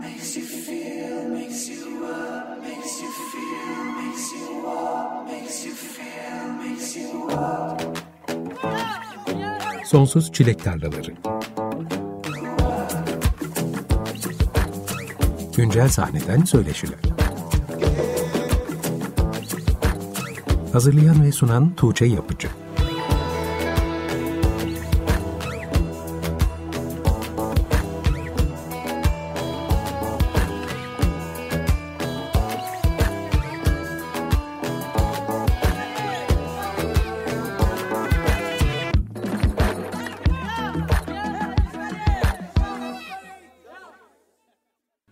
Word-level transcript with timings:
makes 0.00 0.36
you 0.36 0.46
feel, 0.46 1.28
makes 1.28 1.68
you 1.68 2.04
up, 2.04 2.62
makes 2.62 3.02
you 3.02 3.10
feel, 3.32 3.84
makes 4.00 4.32
you 4.32 4.62
walk, 4.62 5.26
makes 5.26 5.66
you 5.66 5.74
feel, 5.74 6.52
makes 6.52 6.96
you 6.96 7.28
up. 7.28 7.82
Sonsuz 9.84 10.32
Çilek 10.32 10.64
Tarlaları 10.64 11.14
Güncel 15.56 15.88
sahneden 15.88 16.44
söyleşiler. 16.44 16.98
Hazırlayan 20.72 21.24
ve 21.24 21.32
sunan 21.32 21.74
Tuğçe 21.74 22.04
Yapıcı. 22.04 22.48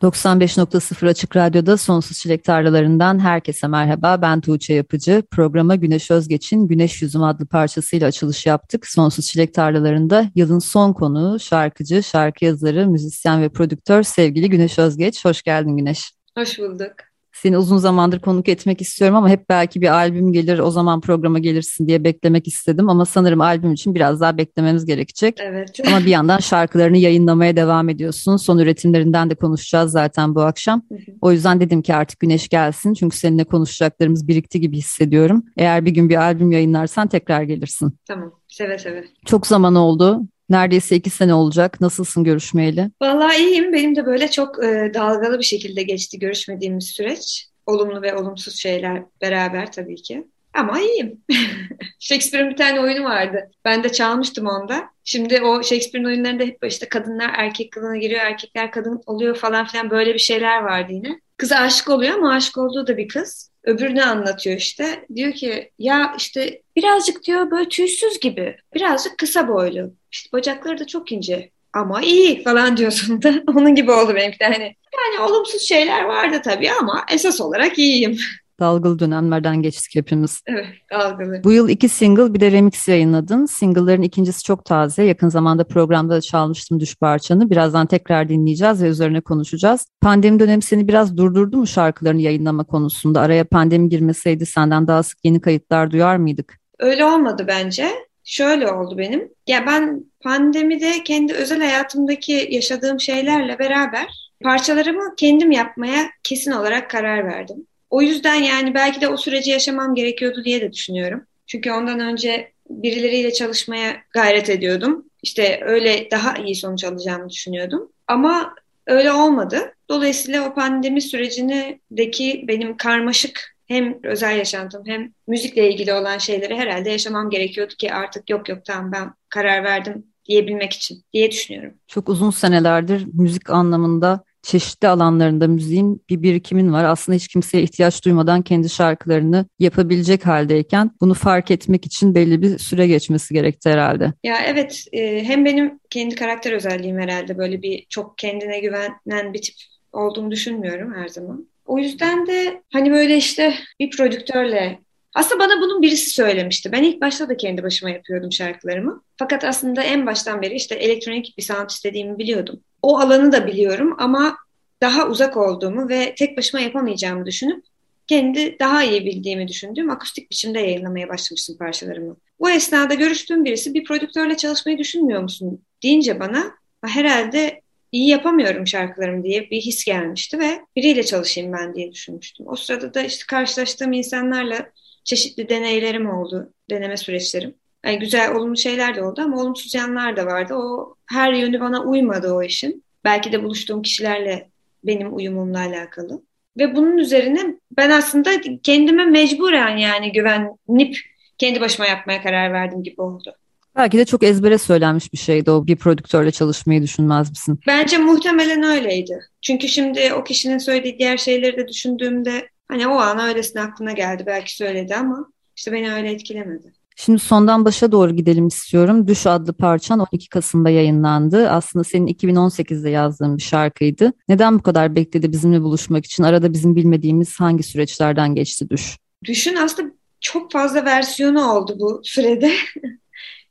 95.0 0.05 1.09
Açık 1.09 1.37
Radyo'da 1.37 1.77
Sonsuz 1.77 2.19
Çilek 2.19 2.45
Tarlalarından 2.45 3.19
herkese 3.19 3.67
merhaba. 3.67 4.23
Ben 4.23 4.41
Tuğçe 4.41 4.75
Yapıcı. 4.75 5.23
Programa 5.31 5.75
Güneş 5.75 6.11
Özgeç'in 6.11 6.69
Güneş 6.69 7.03
Yüzüm 7.03 7.23
adlı 7.23 7.47
parçasıyla 7.47 8.09
açılış 8.09 8.47
yaptık. 8.47 8.87
Sonsuz 8.87 9.27
Çilek 9.27 9.55
Tarlalarında 9.55 10.31
yılın 10.35 10.59
son 10.59 10.93
konuğu, 10.93 11.41
şarkıcı, 11.41 12.03
şarkı 12.03 12.45
yazarı, 12.45 12.87
müzisyen 12.87 13.43
ve 13.43 13.48
prodüktör 13.48 14.03
sevgili 14.03 14.51
Güneş 14.51 14.79
Özgeç. 14.79 15.25
Hoş 15.25 15.43
geldin 15.43 15.77
Güneş. 15.77 16.12
Hoş 16.39 16.59
bulduk. 16.59 17.14
Seni 17.34 17.59
uzun 17.59 17.77
zamandır 17.77 18.20
konuk 18.20 18.48
etmek 18.48 18.81
istiyorum 18.81 19.17
ama 19.17 19.28
hep 19.28 19.48
belki 19.48 19.81
bir 19.81 19.95
albüm 19.95 20.33
gelir 20.33 20.59
o 20.59 20.70
zaman 20.70 21.00
programa 21.00 21.39
gelirsin 21.39 21.89
diye 21.89 22.05
beklemek 22.05 22.48
istedim. 22.48 22.89
Ama 22.89 23.05
sanırım 23.05 23.41
albüm 23.41 23.72
için 23.72 23.95
biraz 23.95 24.20
daha 24.20 24.39
beklememiz 24.39 24.86
gerekecek. 24.86 25.36
Evet. 25.41 25.81
Ama 25.86 25.98
bir 25.98 26.11
yandan 26.11 26.39
şarkılarını 26.39 26.98
yayınlamaya 26.98 27.56
devam 27.56 27.89
ediyorsun. 27.89 28.36
Son 28.36 28.59
üretimlerinden 28.59 29.31
de 29.31 29.34
konuşacağız 29.34 29.92
zaten 29.92 30.34
bu 30.34 30.41
akşam. 30.42 30.83
O 31.20 31.33
yüzden 31.33 31.61
dedim 31.61 31.83
ki 31.83 31.94
artık 31.94 32.20
Güneş 32.20 32.48
gelsin. 32.48 32.94
Çünkü 32.94 33.17
seninle 33.17 33.44
konuşacaklarımız 33.44 34.28
birikti 34.28 34.61
gibi 34.61 34.77
hissediyorum. 34.77 35.44
Eğer 35.56 35.84
bir 35.84 35.91
gün 35.91 36.09
bir 36.09 36.16
albüm 36.16 36.53
yayınlarsan 36.53 37.09
tekrar 37.09 37.42
gelirsin. 37.42 37.98
Tamam. 38.09 38.33
Seve 38.48 38.78
seve. 38.78 39.05
Çok 39.27 39.47
zaman 39.47 39.75
oldu. 39.75 40.20
Neredeyse 40.50 40.97
iki 40.97 41.11
sene 41.11 41.34
olacak. 41.34 41.81
Nasılsın 41.81 42.25
görüşmeyeli? 42.25 42.91
Vallahi 43.03 43.37
iyiyim. 43.37 43.73
Benim 43.73 43.97
de 43.97 44.06
böyle 44.06 44.31
çok 44.31 44.64
e, 44.64 44.91
dalgalı 44.95 45.39
bir 45.39 45.45
şekilde 45.45 45.83
geçti 45.83 46.19
görüşmediğimiz 46.19 46.84
süreç. 46.84 47.48
Olumlu 47.67 48.03
ve 48.03 48.17
olumsuz 48.17 48.56
şeyler 48.56 49.03
beraber 49.20 49.72
tabii 49.72 49.97
ki. 49.97 50.25
Ama 50.55 50.81
iyiyim. 50.81 51.20
Shakespeare'in 51.98 52.50
bir 52.50 52.56
tane 52.56 52.81
oyunu 52.81 53.05
vardı. 53.05 53.50
Ben 53.65 53.84
de 53.84 53.92
çalmıştım 53.92 54.47
onda. 54.47 54.84
Şimdi 55.05 55.42
o 55.42 55.62
Shakespeare'in 55.62 56.09
oyunlarında 56.09 56.42
hep 56.42 56.59
işte 56.67 56.89
kadınlar 56.89 57.31
erkek 57.37 57.72
kılığına 57.72 57.97
giriyor, 57.97 58.20
erkekler 58.20 58.70
kadın 58.70 59.03
oluyor 59.06 59.37
falan 59.37 59.67
filan 59.67 59.91
böyle 59.91 60.15
bir 60.15 60.19
şeyler 60.19 60.62
vardı 60.62 60.92
yine. 60.92 61.20
Kız 61.37 61.53
aşık 61.53 61.91
oluyor 61.91 62.15
ama 62.15 62.33
aşık 62.33 62.59
olduğu 62.59 62.87
da 62.87 62.97
bir 62.97 63.09
kız. 63.09 63.53
Öbürünü 63.65 64.03
anlatıyor 64.03 64.57
işte. 64.57 65.07
Diyor 65.15 65.33
ki 65.33 65.70
ya 65.79 66.15
işte 66.19 66.62
birazcık 66.77 67.25
diyor 67.25 67.51
böyle 67.51 67.69
tüysüz 67.69 68.21
gibi. 68.21 68.56
Birazcık 68.75 69.19
kısa 69.19 69.48
boylu. 69.48 69.95
İşte 70.12 70.33
bacakları 70.33 70.79
da 70.79 70.87
çok 70.87 71.12
ince 71.12 71.51
ama 71.73 72.03
iyi 72.03 72.43
falan 72.43 72.77
diyorsun 72.77 73.23
da 73.23 73.34
onun 73.48 73.75
gibi 73.75 73.93
oldu 73.93 74.15
benimki 74.15 74.41
de 74.41 74.45
hani. 74.45 74.77
Yani 74.95 75.31
olumsuz 75.31 75.62
şeyler 75.62 76.03
vardı 76.05 76.41
tabii 76.45 76.71
ama 76.71 77.06
esas 77.12 77.41
olarak 77.41 77.79
iyiyim. 77.79 78.19
Dalgalı 78.60 78.98
dönemlerden 78.98 79.62
geçtik 79.62 79.94
hepimiz. 79.94 80.42
Evet, 80.47 80.66
dalgalı. 80.91 81.44
Bu 81.44 81.52
yıl 81.52 81.69
iki 81.69 81.88
single 81.88 82.34
bir 82.34 82.41
de 82.41 82.53
remix 82.53 82.88
yayınladın. 82.88 83.47
Single'ların 83.47 84.03
ikincisi 84.03 84.42
çok 84.42 84.65
taze. 84.65 85.03
Yakın 85.03 85.28
zamanda 85.28 85.65
programda 85.65 86.15
da 86.15 86.20
çalmıştım 86.20 86.81
Düş 86.81 86.97
Parçanı. 86.97 87.50
Birazdan 87.50 87.87
tekrar 87.87 88.28
dinleyeceğiz 88.28 88.82
ve 88.82 88.88
üzerine 88.88 89.20
konuşacağız. 89.20 89.87
Pandemi 90.00 90.41
dönemi 90.41 90.62
seni 90.62 90.88
biraz 90.88 91.16
durdurdu 91.16 91.56
mu 91.56 91.66
şarkılarını 91.66 92.20
yayınlama 92.20 92.64
konusunda? 92.64 93.20
Araya 93.20 93.44
pandemi 93.44 93.88
girmeseydi 93.88 94.47
senden 94.47 94.87
daha 94.87 95.03
sık 95.03 95.19
yeni 95.25 95.41
kayıtlar 95.41 95.91
duyar 95.91 96.16
mıydık? 96.16 96.59
Öyle 96.78 97.04
olmadı 97.04 97.44
bence 97.48 97.88
şöyle 98.25 98.72
oldu 98.72 98.98
benim. 98.98 99.28
Ya 99.47 99.66
ben 99.66 100.04
pandemide 100.20 101.04
kendi 101.04 101.32
özel 101.32 101.60
hayatımdaki 101.60 102.48
yaşadığım 102.50 103.00
şeylerle 103.00 103.59
beraber 103.59 104.31
parçalarımı 104.43 105.14
kendim 105.16 105.50
yapmaya 105.50 106.06
kesin 106.22 106.53
olarak 106.53 106.91
karar 106.91 107.25
verdim. 107.25 107.66
O 107.94 108.03
yüzden 108.03 108.34
yani 108.34 108.75
belki 108.75 109.00
de 109.00 109.09
o 109.09 109.16
süreci 109.16 109.50
yaşamam 109.50 109.94
gerekiyordu 109.94 110.44
diye 110.44 110.60
de 110.60 110.72
düşünüyorum. 110.72 111.27
Çünkü 111.47 111.72
ondan 111.72 112.00
önce 112.00 112.53
birileriyle 112.71 113.32
çalışmaya 113.32 113.97
gayret 114.10 114.50
ediyordum. 114.50 115.05
İşte 115.22 115.60
öyle 115.65 116.09
daha 116.10 116.37
iyi 116.37 116.55
sonuç 116.55 116.84
alacağımı 116.84 117.31
düşünüyordum. 117.31 117.93
Ama 118.06 118.55
öyle 118.87 119.12
olmadı. 119.12 119.75
Dolayısıyla 119.88 120.49
o 120.49 120.55
pandemi 120.55 121.00
sürecindeki 121.00 122.44
benim 122.49 122.77
karmaşık 122.77 123.56
hem 123.66 123.99
özel 124.03 124.38
yaşantım 124.38 124.82
hem 124.87 125.12
müzikle 125.28 125.72
ilgili 125.72 125.93
olan 125.93 126.19
şeyleri 126.19 126.56
herhalde 126.56 126.91
yaşamam 126.91 127.31
gerekiyordu 127.31 127.75
ki 127.75 127.93
artık 127.93 128.31
yok 128.31 128.49
yok 128.49 128.65
tamam 128.65 128.93
ben 128.93 129.12
karar 129.28 129.65
verdim 129.65 130.06
diyebilmek 130.28 130.72
için 130.72 131.05
diye 131.12 131.31
düşünüyorum. 131.31 131.75
Çok 131.88 132.09
uzun 132.09 132.31
senelerdir 132.31 133.06
müzik 133.12 133.50
anlamında 133.50 134.25
çeşitli 134.44 134.88
alanlarında 134.88 135.49
müziğin 135.49 136.03
bir 136.10 136.22
birikimin 136.22 136.72
var. 136.72 136.84
Aslında 136.84 137.16
hiç 137.16 137.28
kimseye 137.28 137.62
ihtiyaç 137.62 138.05
duymadan 138.05 138.43
kendi 138.43 138.69
şarkılarını 138.69 139.47
yapabilecek 139.59 140.27
haldeyken 140.27 140.91
bunu 141.00 141.15
fark 141.15 141.50
etmek 141.50 141.87
için 141.87 142.15
belli 142.15 142.43
bir 142.43 142.59
süre 142.59 142.87
geçmesi 142.87 143.34
gerekti 143.34 143.71
herhalde. 143.71 144.12
Ya 144.25 144.37
evet 144.47 144.84
e, 144.93 145.25
hem 145.25 145.44
benim 145.44 145.81
kendi 145.91 146.15
karakter 146.15 146.53
özelliğim 146.53 146.99
herhalde 146.99 147.38
böyle 147.38 147.62
bir 147.62 147.87
çok 147.88 148.19
kendine 148.19 148.60
güvenen 148.60 149.34
bir 149.34 149.43
tip 149.43 149.55
olduğumu 149.93 150.31
düşünmüyorum 150.31 150.94
her 150.94 151.09
zaman. 151.09 151.49
O 151.66 151.78
yüzden 151.78 152.26
de 152.26 152.62
hani 152.72 152.91
böyle 152.91 153.16
işte 153.16 153.55
bir 153.81 153.91
prodüktörle 153.91 154.78
aslında 155.15 155.44
bana 155.44 155.61
bunun 155.61 155.82
birisi 155.82 156.11
söylemişti. 156.11 156.72
Ben 156.72 156.82
ilk 156.82 157.00
başta 157.00 157.28
da 157.28 157.37
kendi 157.37 157.62
başıma 157.62 157.91
yapıyordum 157.91 158.32
şarkılarımı. 158.32 159.03
Fakat 159.16 159.44
aslında 159.44 159.82
en 159.82 160.06
baştan 160.06 160.43
beri 160.43 160.55
işte 160.55 160.75
elektronik 160.75 161.34
bir 161.38 161.43
sound 161.43 161.71
istediğimi 161.71 162.19
biliyordum. 162.19 162.61
O 162.84 162.99
alanı 162.99 163.33
da 163.33 163.47
biliyorum 163.47 163.95
ama 163.99 164.37
daha 164.81 165.09
uzak 165.09 165.37
olduğumu 165.37 165.89
ve 165.89 166.15
tek 166.15 166.37
başıma 166.37 166.61
yapamayacağımı 166.61 167.27
düşünüp 167.27 167.65
kendi 168.06 168.59
daha 168.61 168.84
iyi 168.84 169.06
bildiğimi 169.06 169.49
düşündüğüm 169.49 169.91
akustik 169.91 170.31
biçimde 170.31 170.61
yayınlamaya 170.61 171.09
başlamıştım 171.09 171.56
parçalarımı. 171.59 172.17
Bu 172.41 172.50
esnada 172.50 172.94
görüştüğüm 172.94 173.44
birisi 173.44 173.75
bir 173.75 173.84
prodüktörle 173.84 174.37
çalışmayı 174.37 174.78
düşünmüyor 174.78 175.23
musun 175.23 175.62
deyince 175.83 176.21
bana 176.21 176.55
herhalde 176.84 177.61
iyi 177.93 178.09
yapamıyorum 178.09 178.67
şarkılarımı 178.67 179.25
diye 179.25 179.50
bir 179.50 179.61
his 179.61 179.84
gelmişti 179.84 180.39
ve 180.39 180.61
biriyle 180.77 181.03
çalışayım 181.03 181.53
ben 181.53 181.75
diye 181.75 181.93
düşünmüştüm. 181.93 182.47
O 182.49 182.56
sırada 182.56 182.94
da 182.94 183.03
işte 183.03 183.25
karşılaştığım 183.28 183.93
insanlarla 183.93 184.71
çeşitli 185.05 185.49
deneylerim 185.49 186.11
oldu, 186.11 186.53
deneme 186.71 186.97
süreçlerim. 186.97 187.55
Yani 187.84 187.99
güzel, 187.99 188.34
olumlu 188.34 188.56
şeyler 188.56 188.95
de 188.97 189.05
oldu 189.05 189.21
ama 189.21 189.41
olumsuz 189.41 189.75
yanlar 189.75 190.17
da 190.17 190.27
vardı. 190.27 190.55
O 190.55 190.95
her 191.06 191.33
yönü 191.33 191.61
bana 191.61 191.83
uymadı 191.83 192.33
o 192.33 192.43
işin. 192.43 192.84
Belki 193.05 193.33
de 193.33 193.43
buluştuğum 193.43 193.83
kişilerle 193.83 194.49
benim 194.84 195.17
uyumumla 195.17 195.59
alakalı. 195.59 196.23
Ve 196.59 196.77
bunun 196.77 196.99
üzerine 196.99 197.41
ben 197.77 197.91
aslında 197.91 198.31
kendime 198.62 199.05
mecburen 199.05 199.77
yani 199.77 200.12
güvenip 200.12 200.99
kendi 201.39 201.61
başıma 201.61 201.89
yapmaya 201.89 202.23
karar 202.23 202.53
verdim 202.53 202.83
gibi 202.83 203.00
oldu. 203.03 203.34
Belki 203.77 203.99
de 203.99 204.05
çok 204.05 204.23
ezbere 204.23 204.59
söylenmiş 204.59 205.12
bir 205.12 205.19
şeydi 205.19 205.50
o 205.50 205.67
bir 205.67 205.77
prodüktörle 205.77 206.31
çalışmayı 206.31 206.83
düşünmez 206.83 207.31
misin? 207.31 207.61
Bence 207.67 207.99
muhtemelen 207.99 208.62
öyleydi. 208.62 209.19
Çünkü 209.43 209.69
şimdi 209.69 210.14
o 210.14 210.25
kişinin 210.25 210.58
söylediği 210.58 210.99
diğer 210.99 211.17
şeyleri 211.17 211.56
de 211.56 211.69
düşündüğümde 211.69 212.49
hani 212.69 212.88
o 212.88 212.94
an 212.94 213.19
öylesine 213.19 213.62
aklına 213.62 213.93
geldi 213.93 214.25
belki 214.26 214.56
söyledi 214.56 214.94
ama 214.94 215.29
işte 215.56 215.73
beni 215.73 215.93
öyle 215.93 216.11
etkilemedi. 216.11 216.73
Şimdi 216.96 217.19
sondan 217.19 217.64
başa 217.64 217.93
doğru 217.93 218.17
gidelim 218.17 218.46
istiyorum. 218.46 219.08
Düş 219.08 219.26
adlı 219.26 219.52
parçan 219.52 219.99
12 219.99 220.29
Kasım'da 220.29 220.70
yayınlandı. 220.70 221.50
Aslında 221.50 221.85
senin 221.85 222.06
2018'de 222.06 222.91
yazdığın 222.91 223.37
bir 223.37 223.43
şarkıydı. 223.43 224.12
Neden 224.29 224.58
bu 224.58 224.62
kadar 224.62 224.96
bekledi 224.96 225.32
bizimle 225.32 225.62
buluşmak 225.62 226.05
için? 226.05 226.23
Arada 226.23 226.52
bizim 226.52 226.76
bilmediğimiz 226.76 227.41
hangi 227.41 227.62
süreçlerden 227.62 228.35
geçti 228.35 228.70
Düş? 228.70 228.96
Düşün 229.25 229.56
aslında 229.56 229.93
çok 230.20 230.52
fazla 230.52 230.85
versiyonu 230.85 231.52
oldu 231.52 231.76
bu 231.81 232.00
sürede. 232.05 232.52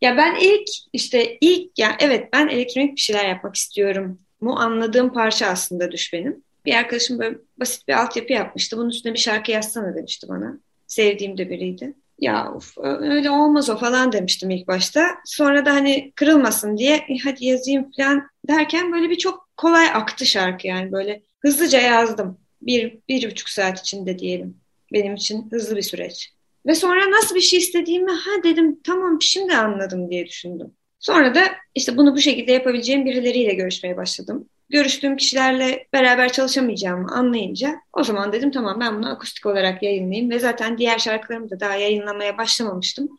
Ya 0.01 0.17
ben 0.17 0.35
ilk 0.41 0.67
işte 0.93 1.37
ilk 1.41 1.79
ya 1.79 1.97
evet 1.99 2.29
ben 2.33 2.47
elektronik 2.47 2.95
bir 2.95 3.01
şeyler 3.01 3.29
yapmak 3.29 3.55
istiyorum 3.55 4.19
mu 4.41 4.55
anladığım 4.59 5.13
parça 5.13 5.47
aslında 5.47 5.91
düş 5.91 6.13
benim. 6.13 6.43
Bir 6.65 6.73
arkadaşım 6.73 7.19
böyle 7.19 7.37
basit 7.59 7.87
bir 7.87 7.93
altyapı 8.03 8.33
yapmıştı. 8.33 8.77
Bunun 8.77 8.89
üstüne 8.89 9.13
bir 9.13 9.19
şarkı 9.19 9.51
yazsana 9.51 9.95
demişti 9.95 10.27
bana. 10.29 10.59
Sevdiğim 10.87 11.37
de 11.37 11.49
biriydi. 11.49 11.93
Ya 12.19 12.53
of, 12.53 12.77
öyle 12.77 13.29
olmaz 13.29 13.69
o 13.69 13.77
falan 13.77 14.11
demiştim 14.11 14.49
ilk 14.49 14.67
başta. 14.67 15.07
Sonra 15.25 15.65
da 15.65 15.73
hani 15.73 16.11
kırılmasın 16.15 16.77
diye 16.77 16.95
e, 16.95 17.17
hadi 17.23 17.45
yazayım 17.45 17.91
falan 17.97 18.27
derken 18.47 18.91
böyle 18.93 19.09
bir 19.09 19.17
çok 19.17 19.49
kolay 19.57 19.87
aktı 19.87 20.25
şarkı 20.25 20.67
yani 20.67 20.91
böyle 20.91 21.23
hızlıca 21.39 21.79
yazdım. 21.79 22.37
Bir, 22.61 22.99
bir 23.09 23.31
buçuk 23.31 23.49
saat 23.49 23.79
içinde 23.79 24.19
diyelim. 24.19 24.57
Benim 24.93 25.15
için 25.15 25.47
hızlı 25.51 25.75
bir 25.75 25.81
süreç. 25.81 26.33
Ve 26.65 26.75
sonra 26.75 27.11
nasıl 27.11 27.35
bir 27.35 27.41
şey 27.41 27.59
istediğimi 27.59 28.11
ha 28.11 28.31
dedim 28.43 28.79
tamam 28.83 29.21
şimdi 29.21 29.55
anladım 29.55 30.09
diye 30.11 30.25
düşündüm. 30.25 30.73
Sonra 30.99 31.35
da 31.35 31.41
işte 31.75 31.97
bunu 31.97 32.15
bu 32.15 32.19
şekilde 32.21 32.51
yapabileceğim 32.51 33.05
birileriyle 33.05 33.53
görüşmeye 33.53 33.97
başladım. 33.97 34.49
Görüştüğüm 34.69 35.17
kişilerle 35.17 35.87
beraber 35.93 36.31
çalışamayacağımı 36.31 37.11
anlayınca 37.11 37.75
o 37.93 38.03
zaman 38.03 38.33
dedim 38.33 38.51
tamam 38.51 38.79
ben 38.79 38.97
bunu 38.97 39.11
akustik 39.11 39.45
olarak 39.45 39.83
yayınlayayım 39.83 40.29
ve 40.29 40.39
zaten 40.39 40.77
diğer 40.77 40.99
şarkılarımı 40.99 41.49
da 41.49 41.59
daha 41.59 41.75
yayınlamaya 41.75 42.37
başlamamıştım. 42.37 43.09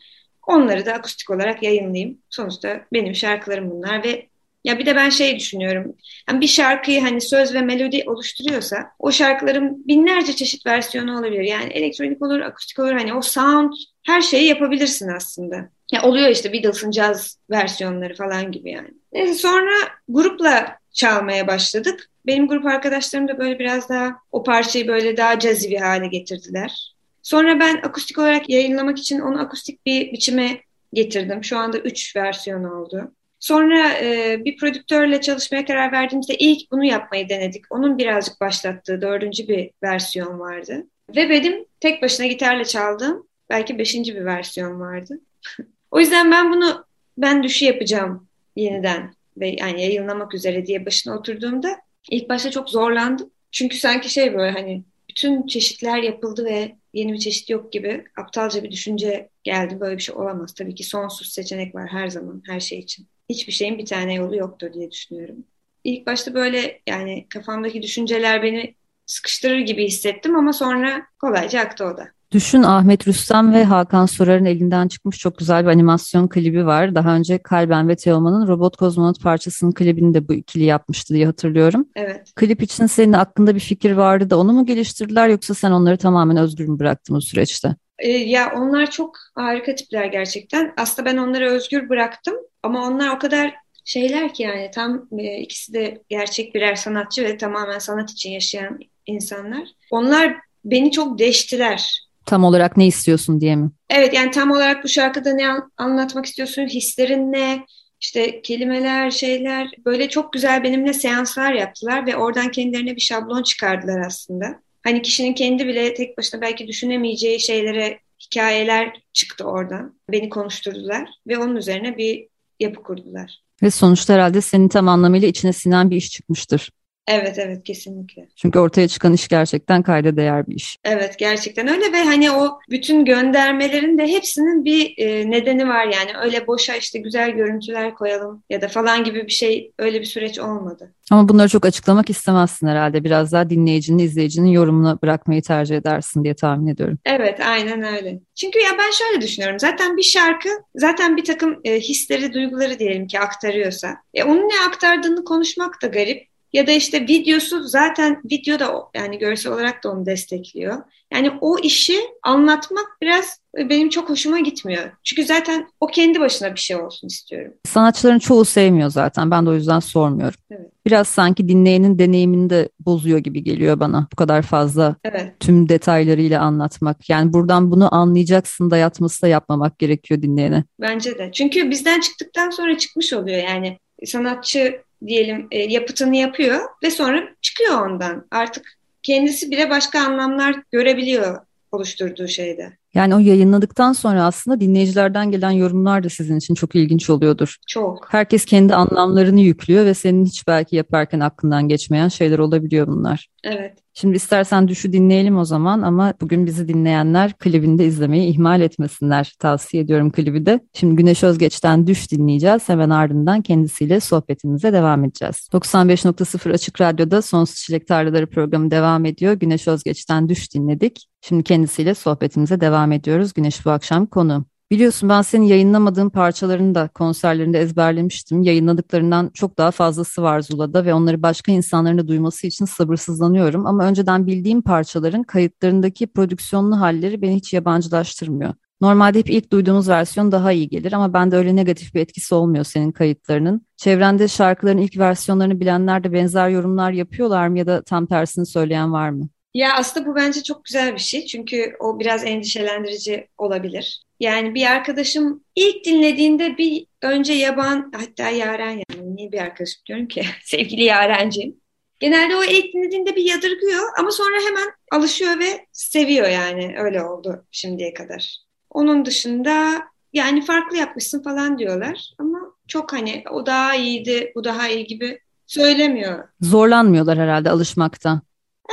Onları 0.46 0.86
da 0.86 0.92
akustik 0.92 1.30
olarak 1.30 1.62
yayınlayayım. 1.62 2.18
Sonuçta 2.30 2.80
benim 2.92 3.14
şarkılarım 3.14 3.70
bunlar 3.70 4.04
ve 4.04 4.28
ya 4.64 4.78
bir 4.78 4.86
de 4.86 4.96
ben 4.96 5.08
şey 5.08 5.36
düşünüyorum. 5.38 5.96
Yani 6.28 6.40
bir 6.40 6.46
şarkıyı 6.46 7.00
hani 7.00 7.20
söz 7.20 7.54
ve 7.54 7.60
melodi 7.60 8.04
oluşturuyorsa 8.06 8.90
o 8.98 9.12
şarkıların 9.12 9.86
binlerce 9.88 10.36
çeşit 10.36 10.66
versiyonu 10.66 11.18
olabilir. 11.18 11.42
Yani 11.42 11.72
elektronik 11.72 12.22
olur, 12.22 12.40
akustik 12.40 12.78
olur. 12.78 12.92
Hani 12.92 13.14
o 13.14 13.22
sound 13.22 13.72
her 14.06 14.20
şeyi 14.20 14.46
yapabilirsin 14.46 15.08
aslında. 15.08 15.68
Ya 15.92 16.02
oluyor 16.02 16.28
işte 16.28 16.52
Beatles'ın 16.52 16.90
caz 16.90 17.38
versiyonları 17.50 18.14
falan 18.14 18.52
gibi 18.52 18.70
yani. 18.70 18.88
Neyse 19.12 19.34
sonra 19.34 19.74
grupla 20.08 20.78
çalmaya 20.94 21.46
başladık. 21.46 22.10
Benim 22.26 22.48
grup 22.48 22.66
arkadaşlarım 22.66 23.28
da 23.28 23.38
böyle 23.38 23.58
biraz 23.58 23.88
daha 23.88 24.16
o 24.32 24.42
parçayı 24.42 24.88
böyle 24.88 25.16
daha 25.16 25.38
cazzy 25.38 25.68
bir 25.68 25.80
hale 25.80 26.06
getirdiler. 26.06 26.94
Sonra 27.22 27.60
ben 27.60 27.76
akustik 27.76 28.18
olarak 28.18 28.50
yayınlamak 28.50 28.98
için 28.98 29.20
onu 29.20 29.40
akustik 29.40 29.86
bir 29.86 30.12
biçime 30.12 30.60
getirdim. 30.92 31.44
Şu 31.44 31.58
anda 31.58 31.78
üç 31.78 32.16
versiyon 32.16 32.64
oldu. 32.64 33.12
Sonra 33.40 33.88
e, 33.92 34.38
bir 34.44 34.56
prodüktörle 34.56 35.20
çalışmaya 35.20 35.64
karar 35.64 35.92
verdiğimizde 35.92 36.34
ilk 36.34 36.70
bunu 36.70 36.84
yapmayı 36.84 37.28
denedik. 37.28 37.64
Onun 37.70 37.98
birazcık 37.98 38.40
başlattığı 38.40 39.02
dördüncü 39.02 39.48
bir 39.48 39.70
versiyon 39.82 40.40
vardı. 40.40 40.86
Ve 41.16 41.30
benim 41.30 41.64
tek 41.80 42.02
başına 42.02 42.26
gitarla 42.26 42.64
çaldığım 42.64 43.26
belki 43.50 43.78
beşinci 43.78 44.16
bir 44.16 44.24
versiyon 44.24 44.80
vardı. 44.80 45.20
o 45.90 46.00
yüzden 46.00 46.30
ben 46.30 46.52
bunu 46.52 46.84
ben 47.18 47.42
düşü 47.42 47.64
yapacağım 47.64 48.28
yeniden 48.56 49.14
ve 49.36 49.56
yani 49.58 49.82
yayınlamak 49.82 50.34
üzere 50.34 50.66
diye 50.66 50.86
başına 50.86 51.18
oturduğumda 51.18 51.76
ilk 52.10 52.28
başta 52.28 52.50
çok 52.50 52.70
zorlandım. 52.70 53.30
Çünkü 53.52 53.76
sanki 53.76 54.12
şey 54.12 54.34
böyle 54.34 54.50
hani 54.50 54.84
bütün 55.08 55.46
çeşitler 55.46 55.98
yapıldı 55.98 56.44
ve 56.44 56.76
yeni 56.92 57.12
bir 57.12 57.18
çeşit 57.18 57.50
yok 57.50 57.72
gibi 57.72 58.04
aptalca 58.16 58.62
bir 58.62 58.70
düşünce 58.70 59.28
geldi. 59.44 59.80
Böyle 59.80 59.96
bir 59.96 60.02
şey 60.02 60.14
olamaz. 60.14 60.54
Tabii 60.54 60.74
ki 60.74 60.84
sonsuz 60.84 61.32
seçenek 61.32 61.74
var 61.74 61.88
her 61.88 62.08
zaman 62.08 62.42
her 62.46 62.60
şey 62.60 62.78
için. 62.78 63.06
Hiçbir 63.28 63.52
şeyin 63.52 63.78
bir 63.78 63.86
tane 63.86 64.14
yolu 64.14 64.36
yoktur 64.36 64.72
diye 64.72 64.90
düşünüyorum. 64.90 65.44
İlk 65.84 66.06
başta 66.06 66.34
böyle 66.34 66.80
yani 66.86 67.26
kafamdaki 67.28 67.82
düşünceler 67.82 68.42
beni 68.42 68.74
sıkıştırır 69.06 69.58
gibi 69.58 69.86
hissettim 69.86 70.36
ama 70.36 70.52
sonra 70.52 71.06
kolayca 71.20 71.60
aktı 71.60 71.84
o 71.84 71.96
da. 71.96 72.13
Düşün 72.34 72.62
Ahmet 72.62 73.08
Rüstem 73.08 73.52
ve 73.52 73.64
Hakan 73.64 74.06
Sorar'ın 74.06 74.44
elinden 74.44 74.88
çıkmış 74.88 75.18
çok 75.18 75.38
güzel 75.38 75.64
bir 75.64 75.70
animasyon 75.70 76.28
klibi 76.28 76.66
var. 76.66 76.94
Daha 76.94 77.16
önce 77.16 77.38
Kalben 77.38 77.88
ve 77.88 77.96
Teoman'ın 77.96 78.48
Robot 78.48 78.76
Kozmonot 78.76 79.22
parçasının 79.22 79.72
klibini 79.72 80.14
de 80.14 80.28
bu 80.28 80.34
ikili 80.34 80.64
yapmıştı 80.64 81.14
diye 81.14 81.26
hatırlıyorum. 81.26 81.88
Evet. 81.96 82.32
Klip 82.36 82.62
için 82.62 82.86
senin 82.86 83.12
aklında 83.12 83.54
bir 83.54 83.60
fikir 83.60 83.92
vardı 83.92 84.30
da 84.30 84.38
onu 84.38 84.52
mu 84.52 84.66
geliştirdiler 84.66 85.28
yoksa 85.28 85.54
sen 85.54 85.70
onları 85.70 85.96
tamamen 85.96 86.36
özgür 86.36 86.66
mü 86.68 86.78
bıraktın 86.78 87.16
bu 87.16 87.20
süreçte? 87.20 87.76
Ee, 87.98 88.10
ya 88.10 88.52
onlar 88.56 88.90
çok 88.90 89.16
harika 89.34 89.74
tipler 89.74 90.04
gerçekten. 90.04 90.72
Aslında 90.76 91.10
ben 91.10 91.16
onları 91.16 91.50
özgür 91.50 91.88
bıraktım 91.88 92.34
ama 92.62 92.86
onlar 92.86 93.16
o 93.16 93.18
kadar 93.18 93.54
şeyler 93.84 94.34
ki 94.34 94.42
yani 94.42 94.70
tam 94.74 95.08
e, 95.18 95.38
ikisi 95.38 95.72
de 95.72 96.02
gerçek 96.08 96.54
birer 96.54 96.74
sanatçı 96.74 97.24
ve 97.24 97.36
tamamen 97.36 97.78
sanat 97.78 98.10
için 98.10 98.30
yaşayan 98.30 98.78
insanlar. 99.06 99.68
Onlar 99.90 100.36
beni 100.64 100.90
çok 100.90 101.18
deştiler 101.18 102.03
tam 102.26 102.44
olarak 102.44 102.76
ne 102.76 102.86
istiyorsun 102.86 103.40
diye 103.40 103.56
mi? 103.56 103.70
Evet 103.90 104.14
yani 104.14 104.30
tam 104.30 104.50
olarak 104.50 104.84
bu 104.84 104.88
şarkıda 104.88 105.34
ne 105.34 105.46
anlatmak 105.76 106.26
istiyorsun, 106.26 106.66
hislerin 106.66 107.32
ne, 107.32 107.66
işte 108.00 108.42
kelimeler, 108.42 109.10
şeyler 109.10 109.68
böyle 109.84 110.08
çok 110.08 110.32
güzel 110.32 110.62
benimle 110.62 110.92
seanslar 110.92 111.52
yaptılar 111.52 112.06
ve 112.06 112.16
oradan 112.16 112.50
kendilerine 112.50 112.96
bir 112.96 113.00
şablon 113.00 113.42
çıkardılar 113.42 114.00
aslında. 114.06 114.46
Hani 114.82 115.02
kişinin 115.02 115.34
kendi 115.34 115.66
bile 115.66 115.94
tek 115.94 116.18
başına 116.18 116.40
belki 116.40 116.68
düşünemeyeceği 116.68 117.40
şeylere 117.40 117.98
hikayeler 118.26 119.00
çıktı 119.12 119.44
oradan. 119.44 119.98
Beni 120.12 120.28
konuşturdular 120.28 121.08
ve 121.26 121.38
onun 121.38 121.56
üzerine 121.56 121.98
bir 121.98 122.28
yapı 122.60 122.82
kurdular. 122.82 123.38
Ve 123.62 123.70
sonuçta 123.70 124.14
herhalde 124.14 124.40
senin 124.40 124.68
tam 124.68 124.88
anlamıyla 124.88 125.28
içine 125.28 125.52
sinen 125.52 125.90
bir 125.90 125.96
iş 125.96 126.10
çıkmıştır. 126.10 126.70
Evet 127.06 127.38
evet 127.38 127.64
kesinlikle. 127.64 128.28
Çünkü 128.36 128.58
ortaya 128.58 128.88
çıkan 128.88 129.12
iş 129.12 129.28
gerçekten 129.28 129.82
kayda 129.82 130.16
değer 130.16 130.46
bir 130.46 130.54
iş. 130.54 130.78
Evet 130.84 131.18
gerçekten 131.18 131.68
öyle 131.68 131.92
ve 131.92 132.04
hani 132.04 132.30
o 132.30 132.58
bütün 132.70 133.04
göndermelerin 133.04 133.98
de 133.98 134.06
hepsinin 134.06 134.64
bir 134.64 134.94
e, 134.98 135.30
nedeni 135.30 135.68
var 135.68 135.84
yani 135.84 136.10
öyle 136.22 136.46
boşa 136.46 136.74
işte 136.76 136.98
güzel 136.98 137.30
görüntüler 137.30 137.94
koyalım 137.94 138.42
ya 138.50 138.60
da 138.60 138.68
falan 138.68 139.04
gibi 139.04 139.26
bir 139.26 139.32
şey 139.32 139.72
öyle 139.78 140.00
bir 140.00 140.06
süreç 140.06 140.38
olmadı. 140.38 140.94
Ama 141.10 141.28
bunları 141.28 141.48
çok 141.48 141.66
açıklamak 141.66 142.10
istemezsin 142.10 142.66
herhalde. 142.66 143.04
Biraz 143.04 143.32
daha 143.32 143.50
dinleyicinin, 143.50 143.98
izleyicinin 143.98 144.48
yorumuna 144.48 145.02
bırakmayı 145.02 145.42
tercih 145.42 145.76
edersin 145.76 146.24
diye 146.24 146.34
tahmin 146.34 146.66
ediyorum. 146.66 146.98
Evet, 147.04 147.40
aynen 147.40 147.82
öyle. 147.82 148.20
Çünkü 148.34 148.58
ya 148.58 148.70
ben 148.78 148.90
şöyle 148.90 149.20
düşünüyorum. 149.20 149.58
Zaten 149.58 149.96
bir 149.96 150.02
şarkı 150.02 150.48
zaten 150.76 151.16
bir 151.16 151.24
takım 151.24 151.60
e, 151.64 151.80
hisleri, 151.80 152.32
duyguları 152.32 152.78
diyelim 152.78 153.06
ki 153.06 153.20
aktarıyorsa. 153.20 153.96
E, 154.14 154.24
onun 154.24 154.48
ne 154.48 154.68
aktardığını 154.68 155.24
konuşmak 155.24 155.82
da 155.82 155.86
garip. 155.86 156.33
Ya 156.54 156.66
da 156.66 156.72
işte 156.72 157.00
videosu 157.00 157.62
zaten 157.62 158.20
video 158.30 158.58
da 158.58 158.74
yani 158.94 159.18
görsel 159.18 159.52
olarak 159.52 159.84
da 159.84 159.90
onu 159.90 160.06
destekliyor. 160.06 160.82
Yani 161.12 161.30
o 161.40 161.58
işi 161.58 161.98
anlatmak 162.22 162.86
biraz 163.02 163.40
benim 163.56 163.88
çok 163.88 164.10
hoşuma 164.10 164.40
gitmiyor. 164.40 164.90
Çünkü 165.04 165.24
zaten 165.24 165.68
o 165.80 165.86
kendi 165.86 166.20
başına 166.20 166.54
bir 166.54 166.60
şey 166.60 166.76
olsun 166.76 167.06
istiyorum. 167.06 167.52
Sanatçıların 167.66 168.18
çoğu 168.18 168.44
sevmiyor 168.44 168.90
zaten. 168.90 169.30
Ben 169.30 169.46
de 169.46 169.50
o 169.50 169.54
yüzden 169.54 169.80
sormuyorum. 169.80 170.40
Evet. 170.50 170.70
Biraz 170.86 171.08
sanki 171.08 171.48
dinleyenin 171.48 171.98
deneyimini 171.98 172.50
de 172.50 172.68
bozuyor 172.80 173.18
gibi 173.18 173.44
geliyor 173.44 173.80
bana. 173.80 174.08
Bu 174.12 174.16
kadar 174.16 174.42
fazla 174.42 174.96
evet. 175.04 175.32
tüm 175.40 175.68
detaylarıyla 175.68 176.40
anlatmak. 176.40 177.10
Yani 177.10 177.32
buradan 177.32 177.70
bunu 177.70 177.94
anlayacaksın 177.94 178.70
da 178.70 178.76
yatması 178.76 179.22
da 179.22 179.28
yapmamak 179.28 179.78
gerekiyor 179.78 180.22
dinleyene. 180.22 180.64
Bence 180.80 181.18
de. 181.18 181.30
Çünkü 181.32 181.70
bizden 181.70 182.00
çıktıktan 182.00 182.50
sonra 182.50 182.78
çıkmış 182.78 183.12
oluyor. 183.12 183.38
Yani 183.38 183.78
sanatçı 184.04 184.83
diyelim 185.06 185.48
e, 185.50 185.58
yapıtını 185.58 186.16
yapıyor 186.16 186.60
ve 186.82 186.90
sonra 186.90 187.22
çıkıyor 187.42 187.86
ondan. 187.86 188.26
Artık 188.30 188.78
kendisi 189.02 189.50
bile 189.50 189.70
başka 189.70 190.00
anlamlar 190.00 190.62
görebiliyor 190.72 191.40
oluşturduğu 191.72 192.28
şeyde. 192.28 192.72
Yani 192.94 193.14
o 193.14 193.18
yayınladıktan 193.18 193.92
sonra 193.92 194.24
aslında 194.24 194.60
dinleyicilerden 194.60 195.30
gelen 195.30 195.50
yorumlar 195.50 196.04
da 196.04 196.08
sizin 196.08 196.38
için 196.38 196.54
çok 196.54 196.74
ilginç 196.74 197.10
oluyordur. 197.10 197.56
Çok. 197.66 198.06
Herkes 198.10 198.44
kendi 198.44 198.74
anlamlarını 198.74 199.40
yüklüyor 199.40 199.84
ve 199.84 199.94
senin 199.94 200.24
hiç 200.24 200.46
belki 200.46 200.76
yaparken 200.76 201.20
aklından 201.20 201.68
geçmeyen 201.68 202.08
şeyler 202.08 202.38
olabiliyor 202.38 202.86
bunlar. 202.86 203.28
Evet. 203.44 203.83
Şimdi 203.96 204.16
istersen 204.16 204.68
düşü 204.68 204.92
dinleyelim 204.92 205.38
o 205.38 205.44
zaman 205.44 205.82
ama 205.82 206.14
bugün 206.20 206.46
bizi 206.46 206.68
dinleyenler 206.68 207.32
klibini 207.32 207.78
de 207.78 207.86
izlemeyi 207.86 208.32
ihmal 208.32 208.60
etmesinler. 208.60 209.32
Tavsiye 209.38 209.82
ediyorum 209.82 210.10
klibi 210.10 210.46
de. 210.46 210.60
Şimdi 210.72 210.96
Güneş 210.96 211.22
Özgeç'ten 211.22 211.86
Düş 211.86 212.12
dinleyeceğiz. 212.12 212.68
Hemen 212.68 212.90
ardından 212.90 213.42
kendisiyle 213.42 214.00
sohbetimize 214.00 214.72
devam 214.72 215.04
edeceğiz. 215.04 215.48
95.0 215.52 216.52
Açık 216.52 216.80
Radyo'da 216.80 217.22
Sonsuz 217.22 217.56
Çilek 217.56 217.86
Tarlaları 217.86 218.26
programı 218.30 218.70
devam 218.70 219.04
ediyor. 219.04 219.32
Güneş 219.32 219.68
Özgeç'ten 219.68 220.28
Düş 220.28 220.54
dinledik. 220.54 221.08
Şimdi 221.20 221.42
kendisiyle 221.42 221.94
sohbetimize 221.94 222.60
devam 222.60 222.92
ediyoruz. 222.92 223.34
Güneş 223.34 223.66
bu 223.66 223.70
akşam 223.70 224.06
konu. 224.06 224.44
Biliyorsun 224.74 225.08
ben 225.08 225.22
senin 225.22 225.44
yayınlamadığın 225.44 226.10
parçalarını 226.10 226.74
da 226.74 226.88
konserlerinde 226.88 227.60
ezberlemiştim. 227.60 228.42
Yayınladıklarından 228.42 229.30
çok 229.34 229.58
daha 229.58 229.70
fazlası 229.70 230.22
var 230.22 230.40
Zula'da 230.40 230.84
ve 230.84 230.94
onları 230.94 231.22
başka 231.22 231.52
insanların 231.52 231.98
da 231.98 232.08
duyması 232.08 232.46
için 232.46 232.64
sabırsızlanıyorum. 232.64 233.66
Ama 233.66 233.84
önceden 233.84 234.26
bildiğim 234.26 234.62
parçaların 234.62 235.22
kayıtlarındaki 235.22 236.06
prodüksiyonlu 236.06 236.80
halleri 236.80 237.22
beni 237.22 237.36
hiç 237.36 237.52
yabancılaştırmıyor. 237.52 238.54
Normalde 238.80 239.18
hep 239.18 239.30
ilk 239.30 239.52
duyduğumuz 239.52 239.88
versiyon 239.88 240.32
daha 240.32 240.52
iyi 240.52 240.68
gelir 240.68 240.92
ama 240.92 241.12
bende 241.12 241.36
öyle 241.36 241.56
negatif 241.56 241.94
bir 241.94 242.00
etkisi 242.00 242.34
olmuyor 242.34 242.64
senin 242.64 242.92
kayıtlarının. 242.92 243.66
Çevrende 243.76 244.28
şarkıların 244.28 244.78
ilk 244.78 244.98
versiyonlarını 244.98 245.60
bilenler 245.60 246.04
de 246.04 246.12
benzer 246.12 246.48
yorumlar 246.48 246.90
yapıyorlar 246.90 247.48
mı 247.48 247.58
ya 247.58 247.66
da 247.66 247.82
tam 247.82 248.06
tersini 248.06 248.46
söyleyen 248.46 248.92
var 248.92 249.10
mı? 249.10 249.28
Ya 249.54 249.74
aslında 249.76 250.06
bu 250.06 250.14
bence 250.14 250.42
çok 250.42 250.64
güzel 250.64 250.94
bir 250.94 251.00
şey. 251.00 251.26
Çünkü 251.26 251.76
o 251.80 252.00
biraz 252.00 252.24
endişelendirici 252.24 253.28
olabilir. 253.38 254.02
Yani 254.20 254.54
bir 254.54 254.66
arkadaşım 254.66 255.44
ilk 255.56 255.84
dinlediğinde 255.84 256.58
bir 256.58 256.86
önce 257.02 257.32
yaban 257.32 257.92
hatta 257.94 258.30
Yaren 258.30 258.70
yani 258.70 259.16
niye 259.16 259.32
bir 259.32 259.38
arkadaşım 259.38 259.82
diyorum 259.86 260.08
ki 260.08 260.24
sevgili 260.44 260.84
Yarenciğim. 260.84 261.56
Genelde 262.00 262.36
o 262.36 262.44
ilk 262.44 262.74
dinlediğinde 262.74 263.16
bir 263.16 263.24
yadırgıyor 263.24 263.82
ama 263.98 264.10
sonra 264.10 264.36
hemen 264.48 264.72
alışıyor 264.92 265.38
ve 265.38 265.66
seviyor 265.72 266.28
yani 266.28 266.74
öyle 266.78 267.02
oldu 267.02 267.46
şimdiye 267.50 267.94
kadar. 267.94 268.38
Onun 268.70 269.04
dışında 269.04 269.82
yani 270.12 270.44
farklı 270.44 270.76
yapmışsın 270.76 271.22
falan 271.22 271.58
diyorlar 271.58 272.14
ama 272.18 272.38
çok 272.68 272.92
hani 272.92 273.24
o 273.30 273.46
daha 273.46 273.74
iyiydi 273.74 274.32
bu 274.34 274.44
daha 274.44 274.68
iyi 274.68 274.86
gibi 274.86 275.20
söylemiyor. 275.46 276.28
Zorlanmıyorlar 276.40 277.18
herhalde 277.18 277.50
alışmakta. 277.50 278.22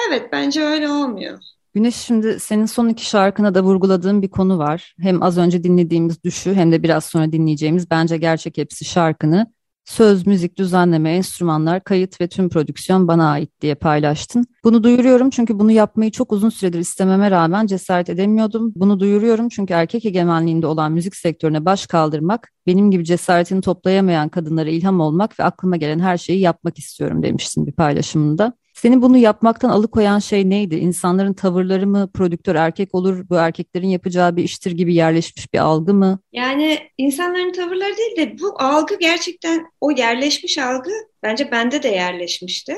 Evet 0.10 0.30
bence 0.32 0.62
öyle 0.62 0.90
olmuyor. 0.90 1.40
Güneş 1.74 1.96
şimdi 1.96 2.40
senin 2.40 2.66
son 2.66 2.90
iki 2.90 3.06
şarkına 3.06 3.56
da 3.56 3.64
vurguladığın 3.64 4.22
bir 4.22 4.30
konu 4.30 4.58
var. 4.58 4.96
Hem 5.00 5.24
az 5.24 5.38
önce 5.38 5.64
dinlediğimiz 5.64 6.24
Düşü 6.24 6.54
hem 6.54 6.72
de 6.72 6.84
biraz 6.84 7.06
sonra 7.06 7.32
dinleyeceğimiz 7.32 7.92
bence 7.92 8.18
gerçek 8.18 8.58
hepsi 8.58 8.86
şarkını 8.86 9.48
söz, 9.86 10.28
müzik, 10.28 10.58
düzenleme, 10.58 11.12
enstrümanlar, 11.16 11.84
kayıt 11.84 12.22
ve 12.22 12.28
tüm 12.28 12.50
prodüksiyon 12.50 13.08
bana 13.08 13.32
ait 13.32 13.62
diye 13.62 13.76
paylaştın. 13.76 14.46
Bunu 14.64 14.84
duyuruyorum 14.84 15.30
çünkü 15.30 15.60
bunu 15.60 15.72
yapmayı 15.72 16.12
çok 16.12 16.32
uzun 16.32 16.50
süredir 16.50 16.80
istememe 16.80 17.32
rağmen 17.32 17.68
cesaret 17.68 18.10
edemiyordum. 18.10 18.74
Bunu 18.76 19.00
duyuruyorum 19.00 19.50
çünkü 19.50 19.74
erkek 19.74 20.06
egemenliğinde 20.06 20.68
olan 20.68 20.92
müzik 20.92 21.16
sektörüne 21.16 21.66
baş 21.66 21.88
kaldırmak, 21.88 22.52
benim 22.68 22.92
gibi 22.92 23.06
cesaretini 23.06 23.62
toplayamayan 23.62 24.30
kadınlara 24.30 24.70
ilham 24.70 25.00
olmak 25.00 25.40
ve 25.40 25.44
aklıma 25.44 25.78
gelen 25.78 26.00
her 26.00 26.18
şeyi 26.18 26.40
yapmak 26.40 26.80
istiyorum 26.80 27.24
demiştin 27.24 27.68
bir 27.68 27.72
paylaşımında. 27.72 28.54
Seni 28.74 29.02
bunu 29.02 29.18
yapmaktan 29.18 29.70
alıkoyan 29.70 30.20
şey 30.20 30.50
neydi? 30.50 30.76
İnsanların 30.76 31.34
tavırları 31.34 31.88
mı, 31.88 32.10
prodüktör 32.14 32.56
erkek 32.56 32.96
olur, 32.96 33.30
bu 33.30 33.36
erkeklerin 33.36 33.88
yapacağı 33.88 34.36
bir 34.36 34.44
iştir 34.44 34.72
gibi 34.72 34.94
yerleşmiş 34.94 35.54
bir 35.54 35.60
algı 35.60 35.94
mı? 35.94 36.20
Yani 36.32 36.80
insanların 36.98 37.52
tavırları 37.52 37.98
değil 37.98 38.18
de 38.18 38.40
bu 38.40 38.62
algı 38.62 39.00
gerçekten 39.00 39.66
o 39.82 39.92
yerleşmiş 39.92 40.58
algı 40.58 40.92
bence 41.24 41.52
bende 41.52 41.84
de 41.84 41.88
yerleşmişti. 41.88 42.76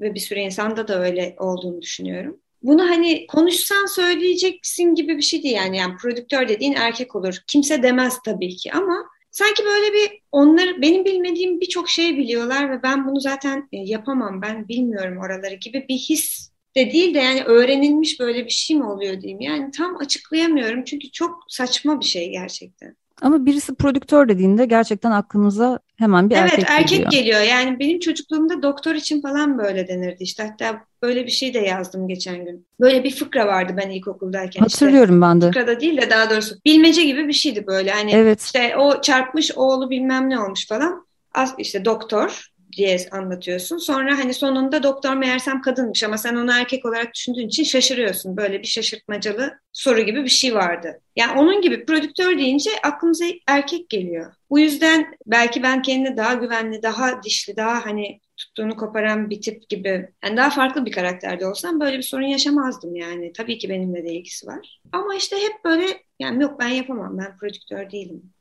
Ve 0.00 0.14
bir 0.14 0.20
sürü 0.20 0.38
insanda 0.38 0.88
da 0.88 1.02
öyle 1.02 1.36
olduğunu 1.38 1.82
düşünüyorum. 1.82 2.40
Bunu 2.62 2.82
hani 2.90 3.26
konuşsan 3.26 3.86
söyleyeceksin 3.86 4.94
gibi 4.94 5.16
bir 5.16 5.22
şey 5.22 5.42
değil 5.42 5.54
yani. 5.54 5.76
yani 5.76 5.96
prodüktör 5.96 6.48
dediğin 6.48 6.72
erkek 6.72 7.16
olur. 7.16 7.34
Kimse 7.46 7.82
demez 7.82 8.18
tabii 8.24 8.56
ki 8.56 8.72
ama 8.72 9.04
sanki 9.36 9.64
böyle 9.64 9.92
bir 9.92 10.20
onlar 10.32 10.82
benim 10.82 11.04
bilmediğim 11.04 11.60
birçok 11.60 11.88
şey 11.88 12.16
biliyorlar 12.16 12.70
ve 12.70 12.82
ben 12.82 13.06
bunu 13.08 13.20
zaten 13.20 13.68
e, 13.72 13.76
yapamam 13.76 14.42
ben 14.42 14.68
bilmiyorum 14.68 15.18
oraları 15.18 15.54
gibi 15.54 15.86
bir 15.88 15.94
his 15.94 16.50
de 16.76 16.92
değil 16.92 17.14
de 17.14 17.18
yani 17.18 17.42
öğrenilmiş 17.44 18.20
böyle 18.20 18.44
bir 18.44 18.50
şey 18.50 18.76
mi 18.76 18.84
oluyor 18.84 19.20
diyeyim. 19.20 19.40
Yani 19.40 19.70
tam 19.70 19.96
açıklayamıyorum 19.96 20.84
çünkü 20.84 21.10
çok 21.10 21.44
saçma 21.48 22.00
bir 22.00 22.04
şey 22.04 22.30
gerçekten. 22.30 22.96
Ama 23.22 23.46
birisi 23.46 23.74
prodüktör 23.74 24.28
dediğinde 24.28 24.66
gerçekten 24.66 25.10
aklımıza 25.10 25.78
hemen 25.96 26.30
bir 26.30 26.36
evet, 26.36 26.52
erkek 26.52 26.58
geliyor. 26.58 26.78
Evet 26.80 26.92
erkek 26.92 27.10
geliyor. 27.10 27.40
Yani 27.40 27.78
benim 27.78 28.00
çocukluğumda 28.00 28.62
doktor 28.62 28.94
için 28.94 29.22
falan 29.22 29.58
böyle 29.58 29.88
denirdi 29.88 30.22
işte. 30.22 30.42
Hatta 30.42 30.80
böyle 31.02 31.26
bir 31.26 31.30
şey 31.30 31.54
de 31.54 31.58
yazdım 31.58 32.08
geçen 32.08 32.44
gün. 32.44 32.66
Böyle 32.80 33.04
bir 33.04 33.10
fıkra 33.10 33.46
vardı 33.46 33.74
ben 33.76 33.90
ilkokuldayken. 33.90 34.60
Hatırlıyorum 34.60 35.14
işte. 35.14 35.22
ben 35.22 35.40
de. 35.40 35.46
Fıkrada 35.46 35.80
değil 35.80 36.02
de 36.02 36.10
daha 36.10 36.30
doğrusu 36.30 36.54
bilmece 36.64 37.04
gibi 37.04 37.28
bir 37.28 37.32
şeydi 37.32 37.66
böyle. 37.66 37.90
Hani 37.90 38.12
evet. 38.12 38.42
işte 38.42 38.76
o 38.76 39.00
çarpmış 39.00 39.52
oğlu 39.56 39.90
bilmem 39.90 40.30
ne 40.30 40.40
olmuş 40.40 40.68
falan. 40.68 41.06
Az 41.34 41.54
işte 41.58 41.84
doktor 41.84 42.55
diye 42.76 42.98
anlatıyorsun. 43.12 43.78
Sonra 43.78 44.18
hani 44.18 44.34
sonunda 44.34 44.82
doktor 44.82 45.16
meğersem 45.16 45.60
kadınmış 45.62 46.02
ama 46.04 46.18
sen 46.18 46.36
onu 46.36 46.52
erkek 46.52 46.84
olarak 46.86 47.14
düşündüğün 47.14 47.48
için 47.48 47.64
şaşırıyorsun. 47.64 48.36
Böyle 48.36 48.58
bir 48.62 48.66
şaşırtmacalı 48.66 49.58
soru 49.72 50.00
gibi 50.00 50.24
bir 50.24 50.28
şey 50.28 50.54
vardı. 50.54 51.00
Yani 51.16 51.40
onun 51.40 51.60
gibi 51.60 51.84
prodüktör 51.86 52.38
deyince 52.38 52.70
aklımıza 52.82 53.24
erkek 53.48 53.88
geliyor. 53.90 54.32
Bu 54.50 54.58
yüzden 54.58 55.06
belki 55.26 55.62
ben 55.62 55.82
kendini 55.82 56.16
daha 56.16 56.34
güvenli, 56.34 56.82
daha 56.82 57.22
dişli, 57.22 57.56
daha 57.56 57.86
hani 57.86 58.20
tuttuğunu 58.36 58.76
koparan 58.76 59.30
bir 59.30 59.40
tip 59.40 59.68
gibi 59.68 60.08
yani 60.24 60.36
daha 60.36 60.50
farklı 60.50 60.86
bir 60.86 60.92
karakterde 60.92 61.46
olsam 61.46 61.80
böyle 61.80 61.96
bir 61.98 62.02
sorun 62.02 62.26
yaşamazdım 62.26 62.96
yani. 62.96 63.32
Tabii 63.32 63.58
ki 63.58 63.68
benimle 63.68 64.04
de 64.04 64.12
ilgisi 64.12 64.46
var. 64.46 64.80
Ama 64.92 65.14
işte 65.14 65.36
hep 65.36 65.64
böyle 65.64 65.86
yani 66.18 66.42
yok 66.42 66.60
ben 66.60 66.68
yapamam 66.68 67.18
ben 67.18 67.36
prodüktör 67.38 67.90
değilim. 67.90 68.32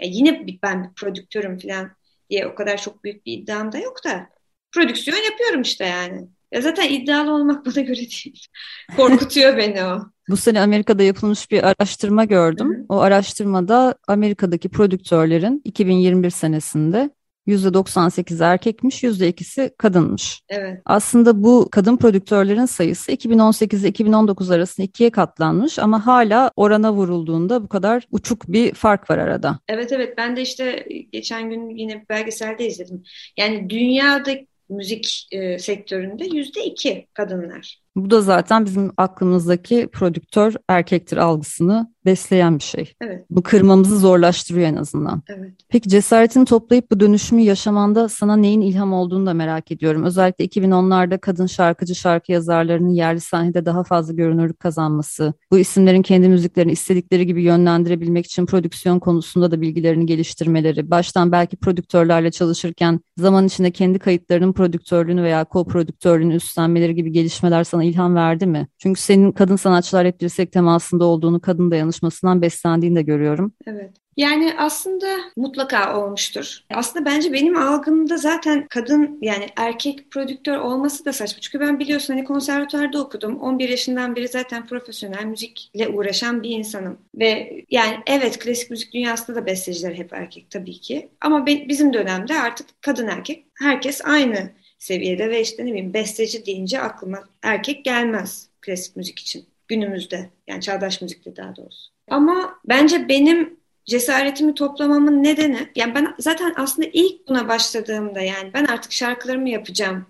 Ya 0.00 0.08
yine 0.10 0.46
ben 0.62 0.84
bir 0.84 0.94
prodüktörüm 0.94 1.58
falan 1.58 1.90
diye 2.30 2.46
o 2.46 2.54
kadar 2.54 2.76
çok 2.76 3.04
büyük 3.04 3.26
bir 3.26 3.32
iddiam 3.32 3.72
da 3.72 3.78
yok 3.78 4.04
da 4.04 4.26
prodüksiyon 4.72 5.18
yapıyorum 5.18 5.62
işte 5.62 5.84
yani. 5.84 6.28
Ya 6.52 6.60
zaten 6.60 6.88
iddialı 6.88 7.34
olmak 7.34 7.66
bana 7.66 7.80
göre 7.80 7.96
değil. 7.96 8.46
Korkutuyor 8.96 9.56
beni 9.56 9.84
o. 9.84 10.00
Bu 10.28 10.36
sene 10.36 10.60
Amerika'da 10.60 11.02
yapılmış 11.02 11.50
bir 11.50 11.62
araştırma 11.68 12.24
gördüm. 12.24 12.74
Hı 12.74 12.78
hı. 12.78 12.84
O 12.88 13.00
araştırmada 13.00 13.94
Amerika'daki 14.08 14.68
prodüktörlerin 14.68 15.62
2021 15.64 16.30
senesinde 16.30 17.10
%98 17.46 18.44
erkekmiş, 18.44 19.02
%2'si 19.02 19.70
kadınmış. 19.78 20.42
Evet. 20.48 20.82
Aslında 20.84 21.42
bu 21.42 21.68
kadın 21.72 21.96
prodüktörlerin 21.96 22.66
sayısı 22.66 23.12
2018 23.12 23.82
ile 23.82 23.88
2019 23.88 24.50
arasında 24.50 24.84
ikiye 24.84 25.10
katlanmış 25.10 25.78
ama 25.78 26.06
hala 26.06 26.50
orana 26.56 26.92
vurulduğunda 26.92 27.62
bu 27.62 27.68
kadar 27.68 28.06
uçuk 28.10 28.48
bir 28.48 28.74
fark 28.74 29.10
var 29.10 29.18
arada. 29.18 29.58
Evet 29.68 29.92
evet 29.92 30.18
ben 30.18 30.36
de 30.36 30.42
işte 30.42 30.86
geçen 31.12 31.50
gün 31.50 31.68
yine 31.68 32.04
belgeselde 32.08 32.66
izledim. 32.66 33.02
Yani 33.36 33.70
dünyada 33.70 34.30
müzik 34.70 35.28
e, 35.32 35.58
sektöründe 35.58 36.24
yüzde 36.24 36.64
iki 36.64 37.06
kadınlar. 37.14 37.80
Bu 37.96 38.10
da 38.10 38.20
zaten 38.20 38.64
bizim 38.64 38.92
aklımızdaki 38.96 39.88
prodüktör 39.92 40.54
erkektir 40.68 41.16
algısını 41.16 41.94
besleyen 42.04 42.58
bir 42.58 42.64
şey. 42.64 42.94
Evet. 43.00 43.24
Bu 43.30 43.42
kırmamızı 43.42 43.98
zorlaştırıyor 43.98 44.68
en 44.68 44.76
azından. 44.76 45.22
Evet. 45.28 45.52
Peki 45.68 45.88
cesaretini 45.88 46.44
toplayıp 46.44 46.90
bu 46.90 47.00
dönüşümü 47.00 47.42
yaşamanda 47.42 48.08
sana 48.08 48.36
neyin 48.36 48.60
ilham 48.60 48.92
olduğunu 48.92 49.26
da 49.26 49.34
merak 49.34 49.72
ediyorum. 49.72 50.04
Özellikle 50.04 50.44
2010'larda 50.44 51.18
kadın 51.18 51.46
şarkıcı 51.46 51.94
şarkı 51.94 52.32
yazarlarının 52.32 52.88
yerli 52.88 53.20
sahnede 53.20 53.66
daha 53.66 53.84
fazla 53.84 54.12
görünürlük 54.12 54.60
kazanması, 54.60 55.34
bu 55.52 55.58
isimlerin 55.58 56.02
kendi 56.02 56.28
müziklerini 56.28 56.72
istedikleri 56.72 57.26
gibi 57.26 57.42
yönlendirebilmek 57.42 58.26
için 58.26 58.46
prodüksiyon 58.46 58.98
konusunda 58.98 59.50
da 59.50 59.60
bilgilerini 59.60 60.06
geliştirmeleri, 60.06 60.90
baştan 60.90 61.32
belki 61.32 61.56
prodüktörlerle 61.56 62.30
çalışırken 62.30 63.00
zaman 63.16 63.46
içinde 63.46 63.70
kendi 63.70 63.98
kayıtlarının 63.98 64.52
prodüktörlüğünü 64.52 65.22
veya 65.22 65.44
ko-prodüktörlüğünü 65.44 66.34
üstlenmeleri 66.34 66.94
gibi 66.94 67.12
gelişmeler 67.12 67.64
sana 67.64 67.84
ilham 67.84 68.14
verdi 68.14 68.46
mi? 68.46 68.68
Çünkü 68.78 69.00
senin 69.00 69.32
kadın 69.32 69.56
sanatçılar 69.56 70.06
hep 70.06 70.20
dirsek 70.20 70.52
temasında 70.52 71.04
olduğunu, 71.04 71.40
kadın 71.40 71.70
dayanışmasından 71.90 72.42
beslendiğini 72.42 72.96
de 72.96 73.02
görüyorum. 73.02 73.52
Evet. 73.66 73.90
Yani 74.16 74.54
aslında 74.58 75.06
mutlaka 75.36 76.00
olmuştur. 76.00 76.58
Aslında 76.74 77.04
bence 77.04 77.32
benim 77.32 77.56
algımda 77.56 78.16
zaten 78.16 78.66
kadın 78.68 79.18
yani 79.22 79.46
erkek 79.56 80.10
prodüktör 80.10 80.56
olması 80.56 81.04
da 81.04 81.12
saçma. 81.12 81.40
Çünkü 81.40 81.60
ben 81.60 81.78
biliyorsun 81.78 82.14
hani 82.14 82.24
konservatuarda 82.24 83.02
okudum. 83.02 83.36
11 83.40 83.68
yaşından 83.68 84.16
beri 84.16 84.28
zaten 84.28 84.66
profesyonel 84.66 85.24
müzikle 85.24 85.88
uğraşan 85.88 86.42
bir 86.42 86.50
insanım. 86.50 86.98
Ve 87.14 87.64
yani 87.70 87.96
evet 88.06 88.38
klasik 88.38 88.70
müzik 88.70 88.92
dünyasında 88.92 89.36
da 89.36 89.46
besteciler 89.46 89.94
hep 89.94 90.12
erkek 90.12 90.50
tabii 90.50 90.80
ki. 90.80 91.08
Ama 91.20 91.46
bizim 91.46 91.92
dönemde 91.92 92.40
artık 92.40 92.66
kadın 92.82 93.06
erkek 93.06 93.44
herkes 93.54 94.00
aynı 94.04 94.50
seviyede 94.78 95.30
ve 95.30 95.40
işte 95.40 95.66
ne 95.66 95.70
bileyim 95.70 95.94
besteci 95.94 96.46
deyince 96.46 96.80
aklıma 96.80 97.18
erkek 97.42 97.84
gelmez 97.84 98.48
klasik 98.60 98.96
müzik 98.96 99.18
için 99.18 99.49
günümüzde 99.70 100.30
yani 100.46 100.60
çağdaş 100.60 101.02
müzikte 101.02 101.36
daha 101.36 101.56
doğrusu. 101.56 101.90
Ama 102.10 102.54
bence 102.64 103.08
benim 103.08 103.60
cesaretimi 103.84 104.54
toplamamın 104.54 105.22
nedeni 105.24 105.68
yani 105.76 105.94
ben 105.94 106.14
zaten 106.18 106.54
aslında 106.56 106.88
ilk 106.92 107.28
buna 107.28 107.48
başladığımda 107.48 108.20
yani 108.20 108.50
ben 108.54 108.64
artık 108.64 108.92
şarkılarımı 108.92 109.48
yapacağım 109.48 110.06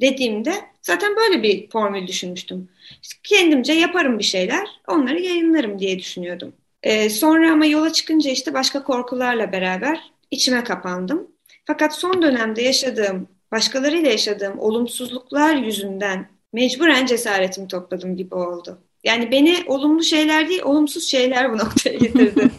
dediğimde 0.00 0.54
zaten 0.82 1.16
böyle 1.16 1.42
bir 1.42 1.70
formül 1.70 2.06
düşünmüştüm. 2.06 2.68
Kendimce 3.22 3.72
yaparım 3.72 4.18
bir 4.18 4.24
şeyler 4.24 4.68
onları 4.88 5.20
yayınlarım 5.20 5.78
diye 5.78 5.98
düşünüyordum. 5.98 6.52
Ee, 6.82 7.10
sonra 7.10 7.52
ama 7.52 7.66
yola 7.66 7.92
çıkınca 7.92 8.30
işte 8.30 8.54
başka 8.54 8.84
korkularla 8.84 9.52
beraber 9.52 10.12
içime 10.30 10.64
kapandım. 10.64 11.28
Fakat 11.64 11.94
son 11.94 12.22
dönemde 12.22 12.62
yaşadığım 12.62 13.28
başkalarıyla 13.52 14.10
yaşadığım 14.10 14.58
olumsuzluklar 14.58 15.56
yüzünden 15.56 16.28
mecburen 16.52 17.06
cesaretimi 17.06 17.68
topladım 17.68 18.16
gibi 18.16 18.34
oldu. 18.34 18.78
Yani 19.04 19.30
beni 19.30 19.56
olumlu 19.66 20.02
şeyler 20.02 20.48
değil, 20.48 20.62
olumsuz 20.62 21.04
şeyler 21.04 21.52
bu 21.52 21.58
noktaya 21.58 21.98
getirdi. 21.98 22.50